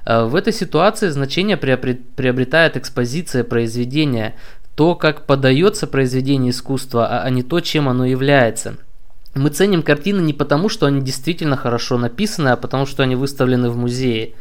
В 0.06 0.36
этой 0.36 0.54
ситуации 0.54 1.10
значение 1.10 1.58
приобретает 1.58 2.78
экспозиция 2.78 3.44
произведения, 3.44 4.36
то, 4.80 4.96
как 4.96 5.26
подается 5.26 5.88
произведение 5.88 6.52
искусства, 6.52 7.06
а, 7.06 7.24
а 7.24 7.30
не 7.30 7.44
то, 7.44 7.60
чем 7.60 7.90
оно 7.90 8.06
является. 8.06 8.78
Мы 9.36 9.50
ценим 9.50 9.84
картины 9.84 10.22
не 10.22 10.32
потому, 10.32 10.70
что 10.70 10.86
они 10.86 11.02
действительно 11.02 11.58
хорошо 11.58 11.98
написаны, 11.98 12.48
а 12.48 12.56
потому, 12.56 12.86
что 12.86 13.04
они 13.04 13.18
выставлены 13.18 13.70
в 13.70 13.76
музее. 13.76 14.36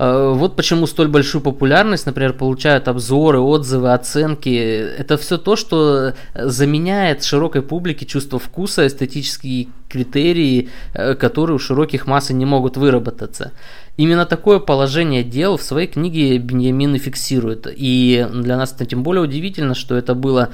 Э, 0.00 0.32
вот 0.34 0.56
почему 0.56 0.88
столь 0.88 1.06
большую 1.06 1.42
популярность, 1.42 2.06
например, 2.06 2.32
получают 2.32 2.88
обзоры, 2.88 3.38
отзывы, 3.38 3.92
оценки. 3.92 4.48
Это 4.48 5.16
все 5.16 5.38
то, 5.38 5.54
что 5.54 6.14
заменяет 6.34 7.22
широкой 7.22 7.62
публике 7.62 8.04
чувство 8.04 8.40
вкуса, 8.40 8.84
эстетические 8.84 9.68
критерии, 9.88 10.70
э, 10.94 11.14
которые 11.14 11.54
у 11.54 11.60
широких 11.60 12.08
масс 12.08 12.30
не 12.30 12.46
могут 12.46 12.76
выработаться. 12.76 13.52
Именно 13.98 14.26
такое 14.26 14.60
положение 14.60 15.24
дел 15.24 15.56
в 15.56 15.62
своей 15.62 15.88
книге 15.88 16.38
Беньямин 16.38 16.94
и 16.94 16.98
фиксирует. 16.98 17.66
И 17.68 18.24
для 18.32 18.56
нас 18.56 18.72
это 18.72 18.86
тем 18.86 19.02
более 19.02 19.22
удивительно, 19.22 19.74
что 19.74 19.96
это 19.96 20.14
было 20.14 20.50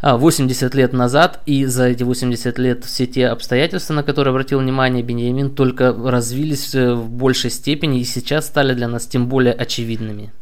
80 0.00 0.74
а, 0.74 0.76
лет 0.76 0.94
назад, 0.94 1.42
и 1.44 1.66
за 1.66 1.88
эти 1.88 2.02
80 2.02 2.58
лет 2.58 2.86
все 2.86 3.06
те 3.06 3.26
обстоятельства, 3.26 3.92
на 3.92 4.02
которые 4.02 4.32
обратил 4.32 4.60
внимание 4.60 5.02
Беньямин, 5.02 5.50
только 5.50 5.92
развились 5.92 6.74
э, 6.74 6.94
в 6.94 7.10
большей 7.10 7.50
степени 7.50 8.00
и 8.00 8.04
сейчас 8.04 8.46
стали 8.46 8.72
для 8.72 8.88
нас 8.88 9.06
тем 9.06 9.28
более 9.28 9.52
очевидными. 9.52 10.32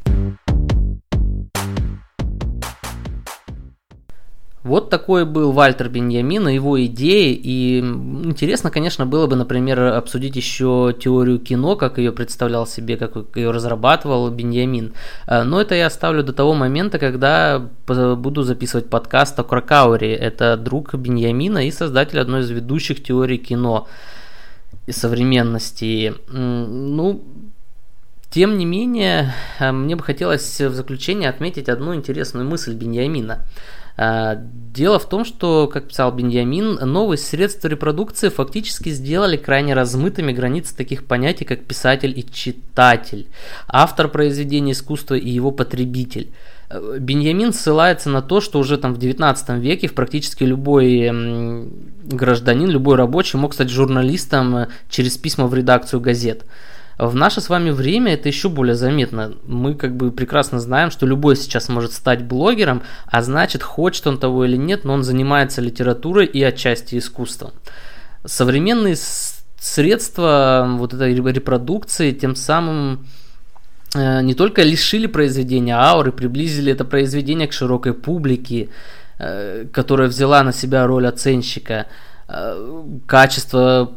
Вот 4.66 4.90
такой 4.90 5.24
был 5.24 5.52
Вальтер 5.52 5.88
Беньямин 5.88 6.48
его 6.48 6.85
идеи. 6.87 7.38
И 7.40 7.79
интересно, 7.79 8.72
конечно, 8.72 9.07
было 9.07 9.29
бы, 9.29 9.37
например, 9.37 9.81
обсудить 9.81 10.35
еще 10.35 10.92
теорию 10.98 11.38
кино, 11.38 11.76
как 11.76 11.98
ее 11.98 12.11
представлял 12.11 12.66
себе, 12.66 12.96
как 12.96 13.37
ее 13.37 13.52
разрабатывал 13.52 14.29
Беньямин. 14.29 14.92
Э, 15.29 15.44
но 15.44 15.61
это 15.61 15.76
я 15.76 15.87
оставлю 15.87 16.24
до 16.24 16.33
того 16.33 16.55
момента, 16.55 16.98
когда 16.98 17.61
буду 17.87 18.42
записывать 18.42 18.90
подкаст 18.90 19.38
о 19.38 19.44
Кракауре. 19.44 20.12
Это 20.16 20.57
друг 20.57 20.94
Беньямина 20.94 21.68
и 21.68 21.70
создатель 21.70 22.18
одной 22.18 22.40
из 22.40 22.50
ведущих 22.50 23.05
теорий 23.05 23.38
кино 23.38 23.87
и 24.88 24.92
современности. 24.92 26.12
Ну, 26.29 27.22
тем 28.31 28.59
не 28.59 28.64
менее, 28.64 29.33
э, 29.61 29.70
мне 29.70 29.94
бы 29.94 30.02
хотелось 30.02 30.61
в 30.61 30.74
заключение 30.74 31.31
отметить 31.31 31.68
одну 31.68 31.94
интересную 31.94 32.44
мысль 32.44 32.74
Беньямина– 32.74 33.44
дело 33.98 34.98
в 34.98 35.09
том, 35.09 35.24
что, 35.24 35.68
как 35.68 35.88
писал 35.88 36.12
Беньямин, 36.12 36.74
новые 36.74 37.16
средства 37.16 37.68
репродукции 37.68 38.28
фактически 38.28 38.90
сделали 38.90 39.38
крайне 39.38 39.72
размытыми 39.72 40.32
границы 40.32 40.76
таких 40.76 41.06
понятий, 41.06 41.46
как 41.46 41.64
писатель 41.64 42.12
и 42.16 42.24
читатель, 42.30 43.26
автор 43.68 44.09
произведения 44.09 44.72
искусства 44.72 45.14
и 45.14 45.30
его 45.30 45.50
потребитель. 45.50 46.30
Э, 46.68 46.98
Беньямин 47.00 47.54
ссылается 47.54 48.11
на 48.11 48.20
то, 48.20 48.42
что 48.42 48.59
уже 48.59 48.76
там 48.76 48.92
в 48.92 48.98
19 48.98 49.48
веке 49.61 49.88
практически 49.88 50.44
любой 50.44 51.70
гражданин, 52.04 52.68
любой 52.68 52.96
рабочий 52.96 53.38
мог 53.38 53.54
стать 53.54 53.70
журналистом 53.70 54.56
э, 54.56 54.68
через 54.90 55.16
письма 55.16 55.46
в 55.46 55.54
редакцию 55.54 56.00
газет. 56.00 56.44
В 56.98 57.14
наше 57.14 57.42
с 57.42 57.50
вами 57.50 57.70
время 57.70 58.14
это 58.14 58.28
еще 58.28 58.48
более 58.48 58.74
заметно. 58.74 59.35
Мы 59.46 59.74
как 59.74 59.94
бы 59.96 60.11
прекрасно 60.11 60.61
знаем, 60.61 60.90
что 60.90 61.04
любой 61.04 61.37
сейчас 61.37 61.68
может 61.68 61.92
стать 61.92 62.24
блогером, 62.24 62.82
а 63.06 63.22
значит, 63.22 63.62
хочет 63.62 64.06
он 64.06 64.18
того 64.18 64.46
или 64.46 64.56
нет, 64.56 64.85
но 64.85 64.94
он 64.94 65.02
занимается 65.02 65.61
литературой 65.61 66.24
и 66.24 66.42
отчасти 66.42 66.96
искусством. 66.96 67.52
Современные 68.24 68.96
средства 69.61 70.66
вот 70.78 70.94
этой 70.94 71.14
репродукции 71.14 72.12
тем 72.12 72.35
самым 72.35 73.06
э, 73.94 74.22
не 74.22 74.35
только 74.35 74.62
лишили 74.62 75.06
произведения 75.06 75.76
ауры, 75.76 76.12
приблизили 76.12 76.72
это 76.72 76.87
произведение 76.87 77.46
к 77.46 77.52
широкой 77.52 77.92
публике, 77.92 78.70
э, 79.18 79.66
которая 79.70 80.09
взяла 80.09 80.42
на 80.42 80.52
себя 80.54 80.87
роль 80.87 81.06
оценщика, 81.06 81.87
качество 83.07 83.93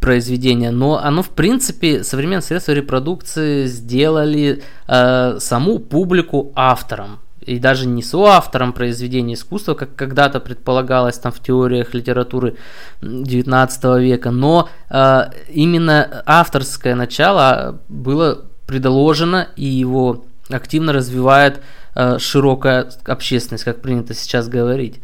произведения, 0.00 0.70
но 0.70 0.98
оно 0.98 1.22
в 1.22 1.30
принципе 1.30 2.04
современные 2.04 2.42
средства 2.42 2.72
репродукции 2.72 3.66
сделали 3.66 4.62
э, 4.86 5.36
саму 5.40 5.78
публику 5.78 6.52
автором 6.54 7.20
и 7.40 7.58
даже 7.58 7.86
не 7.86 8.02
соавтором 8.02 8.72
произведения 8.72 9.34
искусства, 9.34 9.74
как 9.74 9.94
когда-то 9.96 10.40
предполагалось 10.40 11.18
там 11.18 11.32
в 11.32 11.40
теориях 11.40 11.94
литературы 11.94 12.56
19 13.02 13.84
века, 14.00 14.30
но 14.30 14.68
э, 14.90 15.30
именно 15.48 16.22
авторское 16.26 16.94
начало 16.94 17.80
было 17.88 18.44
предложено 18.66 19.48
и 19.56 19.64
его 19.64 20.24
активно 20.50 20.92
развивает 20.92 21.60
э, 21.94 22.18
широкая 22.18 22.90
общественность, 23.06 23.64
как 23.64 23.80
принято 23.80 24.14
сейчас 24.14 24.48
говорить. 24.48 25.00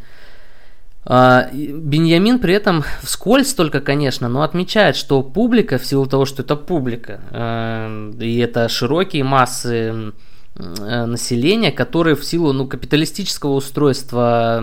А, 1.03 1.49
Беньямин 1.51 2.39
при 2.39 2.53
этом 2.53 2.83
вскользь 3.01 3.53
только, 3.53 3.81
конечно, 3.81 4.29
но 4.29 4.43
отмечает, 4.43 4.95
что 4.95 5.23
публика, 5.23 5.77
в 5.77 5.85
силу 5.85 6.05
того, 6.05 6.25
что 6.25 6.43
это 6.43 6.55
публика, 6.55 7.21
э, 7.31 8.11
и 8.19 8.37
это 8.37 8.69
широкие 8.69 9.23
массы 9.23 10.13
населения, 10.55 11.71
которые 11.71 12.15
в 12.15 12.25
силу 12.25 12.51
ну, 12.51 12.67
капиталистического 12.67 13.51
устройства 13.51 14.61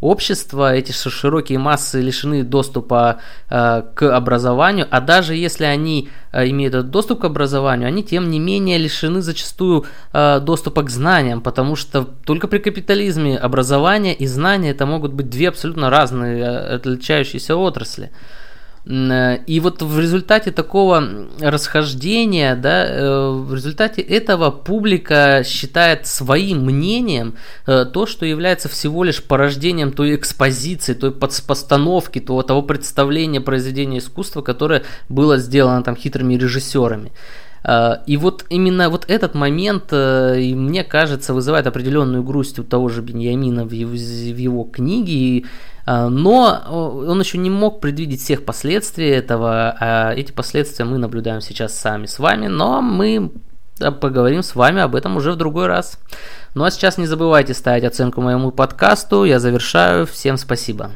общества, 0.00 0.74
эти 0.74 0.92
широкие 0.92 1.58
массы 1.58 2.02
лишены 2.02 2.42
доступа 2.42 3.20
э, 3.48 3.82
к 3.94 4.14
образованию, 4.14 4.86
а 4.90 5.00
даже 5.00 5.34
если 5.34 5.64
они 5.64 6.10
э, 6.32 6.48
имеют 6.50 6.74
этот 6.74 6.90
доступ 6.90 7.20
к 7.20 7.24
образованию, 7.24 7.88
они 7.88 8.02
тем 8.02 8.30
не 8.30 8.38
менее 8.38 8.76
лишены 8.76 9.22
зачастую 9.22 9.86
э, 10.12 10.40
доступа 10.40 10.82
к 10.82 10.90
знаниям, 10.90 11.40
потому 11.40 11.76
что 11.76 12.04
только 12.04 12.46
при 12.46 12.58
капитализме 12.58 13.38
образование 13.38 14.14
и 14.14 14.26
знания 14.26 14.70
это 14.70 14.84
могут 14.84 15.14
быть 15.14 15.30
две 15.30 15.48
абсолютно 15.48 15.88
разные 15.88 16.42
э, 16.42 16.74
отличающиеся 16.74 17.56
отрасли. 17.56 18.10
Э, 18.12 18.41
и 18.84 19.60
вот 19.60 19.80
в 19.80 20.00
результате 20.00 20.50
такого 20.50 21.28
расхождения, 21.40 22.56
да, 22.56 22.84
э, 22.84 23.30
в 23.30 23.54
результате 23.54 24.02
этого 24.02 24.50
публика 24.50 25.44
считает 25.46 26.08
своим 26.08 26.64
мнением 26.64 27.36
э, 27.66 27.84
то, 27.84 28.06
что 28.06 28.26
является 28.26 28.68
всего 28.68 29.04
лишь 29.04 29.22
порождением 29.22 29.92
той 29.92 30.16
экспозиции, 30.16 30.94
той 30.94 31.12
постановки, 31.12 32.18
того 32.18 32.62
представления 32.62 33.40
произведения 33.40 33.98
искусства, 33.98 34.42
которое 34.42 34.82
было 35.08 35.36
сделано 35.38 35.84
там 35.84 35.94
хитрыми 35.94 36.34
режиссерами. 36.34 37.12
И 37.64 38.16
вот 38.16 38.44
именно 38.48 38.90
вот 38.90 39.04
этот 39.08 39.34
момент, 39.34 39.92
и 39.92 40.52
мне 40.56 40.82
кажется, 40.82 41.32
вызывает 41.32 41.66
определенную 41.68 42.24
грусть 42.24 42.58
у 42.58 42.64
того 42.64 42.88
же 42.88 43.02
Беньямина 43.02 43.64
в 43.64 43.70
его, 43.70 43.92
в 43.92 43.96
его 43.96 44.64
книге. 44.64 45.44
А, 45.84 46.08
но 46.08 47.02
он 47.06 47.20
еще 47.20 47.38
не 47.38 47.50
мог 47.50 47.80
предвидеть 47.80 48.20
всех 48.20 48.44
последствий 48.44 49.08
этого, 49.08 49.76
а 49.80 50.12
эти 50.14 50.32
последствия 50.32 50.84
мы 50.84 50.98
наблюдаем 50.98 51.40
сейчас 51.40 51.74
сами 51.74 52.06
с 52.06 52.18
вами, 52.18 52.46
но 52.46 52.80
мы 52.82 53.32
поговорим 54.00 54.42
с 54.42 54.54
вами 54.54 54.80
об 54.80 54.94
этом 54.94 55.16
уже 55.16 55.32
в 55.32 55.36
другой 55.36 55.66
раз. 55.66 55.98
Ну 56.54 56.64
а 56.64 56.70
сейчас 56.70 56.98
не 56.98 57.06
забывайте 57.06 57.54
ставить 57.54 57.84
оценку 57.84 58.20
моему 58.20 58.52
подкасту, 58.52 59.24
я 59.24 59.40
завершаю, 59.40 60.06
всем 60.06 60.36
спасибо. 60.36 60.90